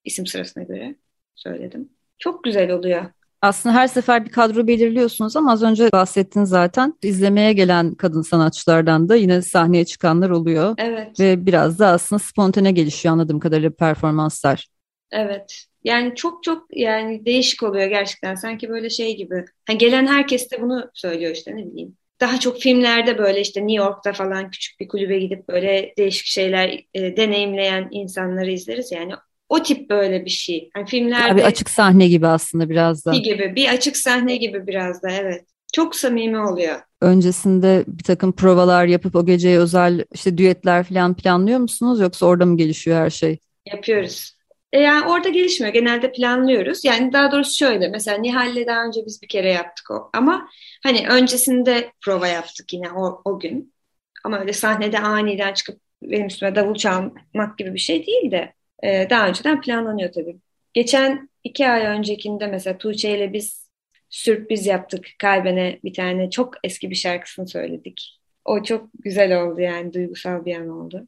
isim 0.03 0.27
sırasına 0.27 0.63
göre 0.63 0.95
söyledim. 1.35 1.89
Çok 2.17 2.43
güzel 2.43 2.71
oluyor. 2.71 3.05
Aslında 3.41 3.75
her 3.75 3.87
sefer 3.87 4.25
bir 4.25 4.31
kadro 4.31 4.67
belirliyorsunuz 4.67 5.35
ama 5.35 5.51
az 5.51 5.63
önce 5.63 5.91
bahsettin 5.91 6.43
zaten. 6.43 6.93
izlemeye 7.03 7.53
gelen 7.53 7.95
kadın 7.95 8.21
sanatçılardan 8.21 9.09
da 9.09 9.15
yine 9.15 9.41
sahneye 9.41 9.85
çıkanlar 9.85 10.29
oluyor. 10.29 10.75
Evet. 10.77 11.19
Ve 11.19 11.45
biraz 11.45 11.79
da 11.79 11.87
aslında 11.87 12.19
spontane 12.19 12.71
gelişiyor 12.71 13.13
anladığım 13.13 13.39
kadarıyla 13.39 13.69
performanslar. 13.69 14.67
Evet. 15.11 15.65
Yani 15.83 16.15
çok 16.15 16.43
çok 16.43 16.77
yani 16.77 17.25
değişik 17.25 17.63
oluyor 17.63 17.87
gerçekten. 17.87 18.35
Sanki 18.35 18.69
böyle 18.69 18.89
şey 18.89 19.17
gibi. 19.17 19.45
Yani 19.69 19.77
gelen 19.77 20.07
herkes 20.07 20.51
de 20.51 20.61
bunu 20.61 20.89
söylüyor 20.93 21.31
işte 21.31 21.55
ne 21.55 21.65
bileyim 21.65 21.97
daha 22.21 22.39
çok 22.39 22.59
filmlerde 22.59 23.17
böyle 23.17 23.41
işte 23.41 23.59
New 23.59 23.83
York'ta 23.83 24.13
falan 24.13 24.51
küçük 24.51 24.79
bir 24.79 24.87
kulübe 24.87 25.19
gidip 25.19 25.49
böyle 25.49 25.93
değişik 25.97 26.25
şeyler 26.25 26.83
e, 26.93 27.17
deneyimleyen 27.17 27.87
insanları 27.91 28.51
izleriz 28.51 28.91
yani 28.91 29.13
o 29.49 29.63
tip 29.63 29.89
böyle 29.89 30.25
bir 30.25 30.29
şey. 30.29 30.69
Yani 30.75 30.87
filmlerde 30.87 31.37
bir 31.37 31.43
açık 31.43 31.69
sahne 31.69 32.07
gibi 32.07 32.27
aslında 32.27 32.69
biraz 32.69 33.05
da. 33.05 33.11
Gibi 33.13 33.53
bir 33.55 33.69
açık 33.69 33.97
sahne 33.97 34.37
gibi 34.37 34.67
biraz 34.67 35.03
da 35.03 35.09
evet. 35.11 35.45
Çok 35.73 35.95
samimi 35.95 36.39
oluyor. 36.39 36.79
Öncesinde 37.01 37.83
bir 37.87 38.03
takım 38.03 38.31
provalar 38.31 38.85
yapıp 38.85 39.15
o 39.15 39.25
geceye 39.25 39.59
özel 39.59 40.05
işte 40.13 40.37
düetler 40.37 40.83
falan 40.83 41.13
planlıyor 41.13 41.59
musunuz 41.59 41.99
yoksa 41.99 42.25
orada 42.25 42.45
mı 42.45 42.57
gelişiyor 42.57 42.97
her 42.97 43.09
şey? 43.09 43.37
Yapıyoruz. 43.65 44.38
E 44.73 44.79
yani 44.79 45.07
orada 45.11 45.29
gelişmiyor. 45.29 45.73
Genelde 45.73 46.11
planlıyoruz. 46.11 46.85
Yani 46.85 47.13
daha 47.13 47.31
doğrusu 47.31 47.57
şöyle. 47.57 47.87
Mesela 47.87 48.17
Nihal'le 48.17 48.67
daha 48.67 48.85
önce 48.85 49.01
biz 49.05 49.21
bir 49.21 49.27
kere 49.27 49.51
yaptık 49.51 49.91
o. 49.91 50.09
Ama 50.13 50.49
hani 50.83 51.07
öncesinde 51.09 51.91
prova 52.05 52.27
yaptık 52.27 52.73
yine 52.73 52.91
o, 52.91 53.21
o 53.25 53.39
gün. 53.39 53.73
Ama 54.23 54.39
öyle 54.39 54.53
sahnede 54.53 54.99
aniden 54.99 55.53
çıkıp 55.53 55.81
benim 56.01 56.27
üstüme 56.27 56.55
davul 56.55 56.75
çalmak 56.75 57.57
gibi 57.57 57.73
bir 57.73 57.79
şey 57.79 58.05
değil 58.05 58.31
de 58.31 58.53
e, 58.83 59.07
daha 59.09 59.27
önceden 59.27 59.61
planlanıyor 59.61 60.11
tabii. 60.11 60.37
Geçen 60.73 61.29
iki 61.43 61.67
ay 61.67 61.85
öncekinde 61.85 62.47
mesela 62.47 62.77
Tuğçe 62.77 63.17
ile 63.17 63.33
biz 63.33 63.69
sürpriz 64.09 64.65
yaptık. 64.65 65.07
Kalben'e 65.19 65.79
bir 65.83 65.93
tane 65.93 66.29
çok 66.29 66.53
eski 66.63 66.89
bir 66.89 66.95
şarkısını 66.95 67.47
söyledik. 67.47 68.19
O 68.45 68.63
çok 68.63 68.89
güzel 68.99 69.43
oldu 69.43 69.61
yani 69.61 69.93
duygusal 69.93 70.45
bir 70.45 70.55
an 70.55 70.69
oldu. 70.69 71.07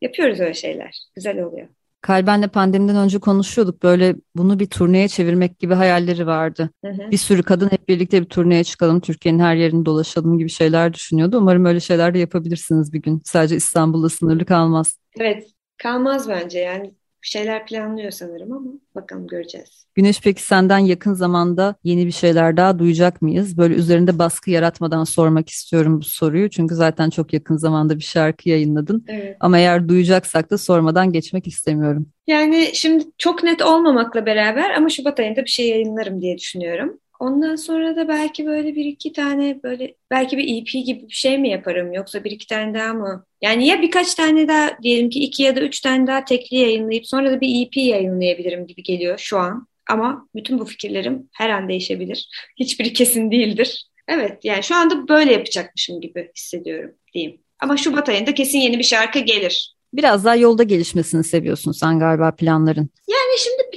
Yapıyoruz 0.00 0.40
öyle 0.40 0.54
şeyler. 0.54 0.98
Güzel 1.14 1.42
oluyor. 1.42 1.68
Kalben'le 2.06 2.48
pandemiden 2.48 2.96
önce 2.96 3.18
konuşuyorduk. 3.18 3.82
Böyle 3.82 4.16
bunu 4.36 4.58
bir 4.58 4.66
turneye 4.66 5.08
çevirmek 5.08 5.58
gibi 5.58 5.74
hayalleri 5.74 6.26
vardı. 6.26 6.70
Hı 6.84 6.90
hı. 6.90 7.10
Bir 7.10 7.16
sürü 7.16 7.42
kadın 7.42 7.68
hep 7.68 7.88
birlikte 7.88 8.20
bir 8.20 8.26
turneye 8.26 8.64
çıkalım, 8.64 9.00
Türkiye'nin 9.00 9.38
her 9.38 9.54
yerini 9.54 9.86
dolaşalım 9.86 10.38
gibi 10.38 10.48
şeyler 10.48 10.94
düşünüyordu. 10.94 11.38
Umarım 11.38 11.64
öyle 11.64 11.80
şeyler 11.80 12.14
de 12.14 12.18
yapabilirsiniz 12.18 12.92
bir 12.92 13.02
gün. 13.02 13.22
Sadece 13.24 13.56
İstanbul'da 13.56 14.08
sınırlı 14.08 14.44
kalmaz. 14.44 14.98
Evet, 15.16 15.50
kalmaz 15.78 16.28
bence 16.28 16.58
yani 16.58 16.94
şeyler 17.28 17.66
planlıyor 17.66 18.10
sanırım 18.10 18.52
ama 18.52 18.70
bakalım 18.94 19.26
göreceğiz. 19.26 19.86
Güneş 19.94 20.20
peki 20.20 20.42
senden 20.42 20.78
yakın 20.78 21.14
zamanda 21.14 21.74
yeni 21.84 22.06
bir 22.06 22.12
şeyler 22.12 22.56
daha 22.56 22.78
duyacak 22.78 23.22
mıyız? 23.22 23.56
Böyle 23.58 23.74
üzerinde 23.74 24.18
baskı 24.18 24.50
yaratmadan 24.50 25.04
sormak 25.04 25.48
istiyorum 25.48 26.00
bu 26.00 26.04
soruyu. 26.04 26.50
Çünkü 26.50 26.74
zaten 26.74 27.10
çok 27.10 27.32
yakın 27.32 27.56
zamanda 27.56 27.96
bir 27.96 28.04
şarkı 28.04 28.48
yayınladın. 28.48 29.04
Evet. 29.08 29.36
Ama 29.40 29.58
eğer 29.58 29.88
duyacaksak 29.88 30.50
da 30.50 30.58
sormadan 30.58 31.12
geçmek 31.12 31.46
istemiyorum. 31.46 32.06
Yani 32.26 32.70
şimdi 32.74 33.04
çok 33.18 33.42
net 33.42 33.62
olmamakla 33.62 34.26
beraber 34.26 34.70
ama 34.70 34.88
Şubat 34.88 35.20
ayında 35.20 35.44
bir 35.44 35.50
şey 35.50 35.68
yayınlarım 35.68 36.20
diye 36.20 36.38
düşünüyorum. 36.38 36.98
Ondan 37.20 37.56
sonra 37.56 37.96
da 37.96 38.08
belki 38.08 38.46
böyle 38.46 38.74
bir 38.74 38.84
iki 38.84 39.12
tane 39.12 39.62
böyle 39.62 39.94
belki 40.10 40.38
bir 40.38 40.58
EP 40.58 40.86
gibi 40.86 41.08
bir 41.08 41.14
şey 41.14 41.38
mi 41.38 41.48
yaparım 41.48 41.92
yoksa 41.92 42.24
bir 42.24 42.30
iki 42.30 42.46
tane 42.46 42.74
daha 42.74 42.94
mı? 42.94 43.26
Yani 43.42 43.66
ya 43.66 43.82
birkaç 43.82 44.14
tane 44.14 44.48
daha 44.48 44.70
diyelim 44.82 45.10
ki 45.10 45.20
iki 45.20 45.42
ya 45.42 45.56
da 45.56 45.60
üç 45.60 45.80
tane 45.80 46.06
daha 46.06 46.24
tekli 46.24 46.56
yayınlayıp 46.56 47.06
sonra 47.06 47.30
da 47.30 47.40
bir 47.40 47.66
EP 47.66 47.76
yayınlayabilirim 47.76 48.66
gibi 48.66 48.82
geliyor 48.82 49.18
şu 49.18 49.38
an. 49.38 49.66
Ama 49.90 50.28
bütün 50.34 50.58
bu 50.58 50.64
fikirlerim 50.64 51.28
her 51.32 51.50
an 51.50 51.68
değişebilir. 51.68 52.28
Hiçbiri 52.58 52.92
kesin 52.92 53.30
değildir. 53.30 53.86
Evet 54.08 54.44
yani 54.44 54.62
şu 54.62 54.74
anda 54.74 55.08
böyle 55.08 55.32
yapacakmışım 55.32 56.00
gibi 56.00 56.30
hissediyorum 56.36 56.94
diyeyim. 57.14 57.40
Ama 57.60 57.76
Şubat 57.76 58.08
ayında 58.08 58.34
kesin 58.34 58.58
yeni 58.58 58.78
bir 58.78 58.84
şarkı 58.84 59.18
gelir. 59.18 59.76
Biraz 59.92 60.24
daha 60.24 60.36
yolda 60.36 60.62
gelişmesini 60.62 61.24
seviyorsun 61.24 61.72
sen 61.72 61.98
galiba 61.98 62.30
planların. 62.30 62.88
Yani 63.08 63.25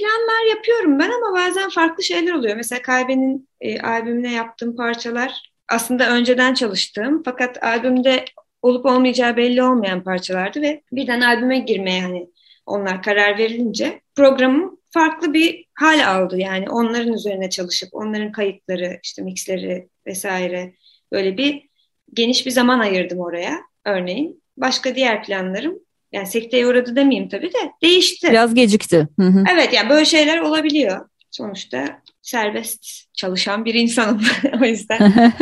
planlar 0.00 0.56
yapıyorum 0.56 0.98
ben 0.98 1.10
ama 1.10 1.38
bazen 1.38 1.70
farklı 1.70 2.04
şeyler 2.04 2.32
oluyor. 2.32 2.56
Mesela 2.56 2.82
Kalbe'nin 2.82 3.48
e, 3.60 3.80
albümüne 3.80 4.32
yaptığım 4.32 4.76
parçalar 4.76 5.52
aslında 5.68 6.10
önceden 6.10 6.54
çalıştığım 6.54 7.22
fakat 7.22 7.64
albümde 7.64 8.24
olup 8.62 8.86
olmayacağı 8.86 9.36
belli 9.36 9.62
olmayan 9.62 10.04
parçalardı 10.04 10.62
ve 10.62 10.82
birden 10.92 11.20
albüme 11.20 11.58
girmeye 11.58 12.02
hani 12.02 12.30
onlar 12.66 13.02
karar 13.02 13.38
verilince 13.38 14.00
programım 14.14 14.80
farklı 14.90 15.34
bir 15.34 15.64
hal 15.74 16.16
aldı. 16.16 16.38
Yani 16.38 16.70
onların 16.70 17.12
üzerine 17.12 17.50
çalışıp 17.50 17.88
onların 17.92 18.32
kayıtları, 18.32 19.00
işte 19.02 19.22
mixleri 19.22 19.88
vesaire 20.06 20.74
böyle 21.12 21.36
bir 21.36 21.68
geniş 22.12 22.46
bir 22.46 22.50
zaman 22.50 22.78
ayırdım 22.78 23.18
oraya 23.18 23.60
örneğin. 23.84 24.42
Başka 24.56 24.94
diğer 24.94 25.24
planlarım 25.24 25.78
yani 26.12 26.26
sekteye 26.26 26.66
uğradı 26.66 26.96
demeyeyim 26.96 27.28
tabii 27.28 27.52
de 27.52 27.72
değişti. 27.82 28.28
Biraz 28.30 28.54
gecikti. 28.54 29.08
Hı 29.20 29.26
hı. 29.26 29.44
Evet 29.54 29.72
yani 29.72 29.90
böyle 29.90 30.04
şeyler 30.04 30.38
olabiliyor. 30.38 31.08
Sonuçta 31.30 32.02
serbest 32.22 33.14
çalışan 33.14 33.64
bir 33.64 33.74
insanım. 33.74 34.22
o 34.62 34.64
yüzden. 34.64 35.12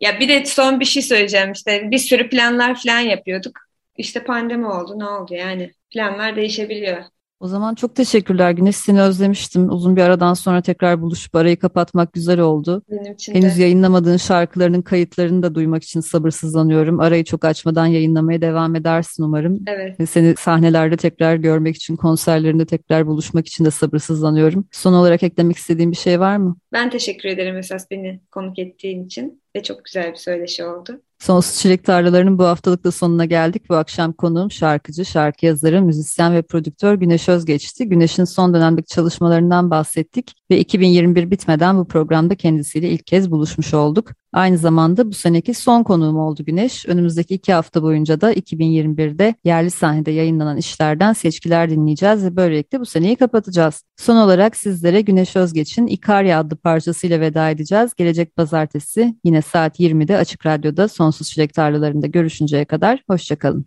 ya 0.00 0.20
bir 0.20 0.28
de 0.28 0.44
son 0.44 0.80
bir 0.80 0.84
şey 0.84 1.02
söyleyeceğim 1.02 1.52
işte 1.52 1.90
bir 1.90 1.98
sürü 1.98 2.28
planlar 2.28 2.82
falan 2.82 3.00
yapıyorduk. 3.00 3.58
İşte 3.96 4.24
pandemi 4.24 4.66
oldu 4.66 4.98
ne 4.98 5.04
oldu 5.04 5.34
yani 5.34 5.74
planlar 5.90 6.36
değişebiliyor. 6.36 7.04
O 7.40 7.48
zaman 7.48 7.74
çok 7.74 7.96
teşekkürler 7.96 8.50
Güneş. 8.50 8.76
Seni 8.76 9.02
özlemiştim. 9.02 9.70
Uzun 9.70 9.96
bir 9.96 10.00
aradan 10.00 10.34
sonra 10.34 10.62
tekrar 10.62 11.00
buluşup 11.02 11.34
arayı 11.34 11.56
kapatmak 11.58 12.12
güzel 12.12 12.40
oldu. 12.40 12.82
Benim 12.90 13.12
için 13.12 13.34
de. 13.34 13.38
Henüz 13.38 13.58
yayınlamadığın 13.58 14.16
şarkılarının 14.16 14.82
kayıtlarını 14.82 15.42
da 15.42 15.54
duymak 15.54 15.82
için 15.82 16.00
sabırsızlanıyorum. 16.00 17.00
Arayı 17.00 17.24
çok 17.24 17.44
açmadan 17.44 17.86
yayınlamaya 17.86 18.40
devam 18.40 18.76
edersin 18.76 19.22
umarım. 19.22 19.60
Evet. 19.66 20.00
Ve 20.00 20.06
seni 20.06 20.34
sahnelerde 20.38 20.96
tekrar 20.96 21.36
görmek 21.36 21.76
için, 21.76 21.96
konserlerinde 21.96 22.66
tekrar 22.66 23.06
buluşmak 23.06 23.46
için 23.46 23.64
de 23.64 23.70
sabırsızlanıyorum. 23.70 24.68
Son 24.70 24.92
olarak 24.92 25.22
eklemek 25.22 25.56
istediğin 25.56 25.90
bir 25.90 25.96
şey 25.96 26.20
var 26.20 26.36
mı? 26.36 26.56
Ben 26.72 26.90
teşekkür 26.90 27.28
ederim 27.28 27.56
esas 27.56 27.90
beni 27.90 28.20
konuk 28.30 28.58
ettiğin 28.58 29.04
için 29.04 29.42
ve 29.56 29.62
çok 29.62 29.84
güzel 29.84 30.12
bir 30.12 30.16
söyleşi 30.16 30.64
oldu. 30.64 31.00
Sonsuz 31.18 31.58
Çilek 31.60 31.84
Tarlalarının 31.84 32.38
bu 32.38 32.44
haftalık 32.44 32.84
da 32.84 32.90
sonuna 32.90 33.24
geldik. 33.24 33.70
Bu 33.70 33.74
akşam 33.74 34.12
konuğum 34.12 34.50
şarkıcı, 34.50 35.04
şarkı 35.04 35.46
yazarı, 35.46 35.82
müzisyen 35.82 36.34
ve 36.34 36.42
prodüktör 36.42 36.94
Güneş 36.94 37.28
Özgeç'ti. 37.28 37.88
Güneş'in 37.88 38.24
son 38.24 38.54
dönemdeki 38.54 38.88
çalışmalarından 38.88 39.70
bahsettik 39.70 40.34
ve 40.50 40.58
2021 40.58 41.30
bitmeden 41.30 41.78
bu 41.78 41.88
programda 41.88 42.34
kendisiyle 42.34 42.88
ilk 42.88 43.06
kez 43.06 43.30
buluşmuş 43.30 43.74
olduk. 43.74 44.10
Aynı 44.34 44.58
zamanda 44.58 45.08
bu 45.08 45.12
seneki 45.12 45.54
son 45.54 45.82
konuğum 45.82 46.18
oldu 46.18 46.44
Güneş. 46.44 46.86
Önümüzdeki 46.86 47.34
iki 47.34 47.52
hafta 47.52 47.82
boyunca 47.82 48.20
da 48.20 48.32
2021'de 48.32 49.34
yerli 49.44 49.70
sahnede 49.70 50.10
yayınlanan 50.10 50.56
işlerden 50.56 51.12
seçkiler 51.12 51.70
dinleyeceğiz 51.70 52.24
ve 52.24 52.36
böylelikle 52.36 52.80
bu 52.80 52.86
seneyi 52.86 53.16
kapatacağız. 53.16 53.84
Son 53.96 54.16
olarak 54.16 54.56
sizlere 54.56 55.00
Güneş 55.00 55.36
Özgeç'in 55.36 55.86
İkarya 55.86 56.40
adlı 56.40 56.56
parçasıyla 56.56 57.20
veda 57.20 57.50
edeceğiz. 57.50 57.94
Gelecek 57.94 58.36
pazartesi 58.36 59.14
yine 59.24 59.42
saat 59.42 59.80
20'de 59.80 60.16
Açık 60.16 60.46
Radyo'da 60.46 60.88
Sonsuz 60.88 61.30
Çilek 61.30 61.54
Tarlalarında 61.54 62.06
görüşünceye 62.06 62.64
kadar 62.64 63.02
hoşçakalın. 63.08 63.66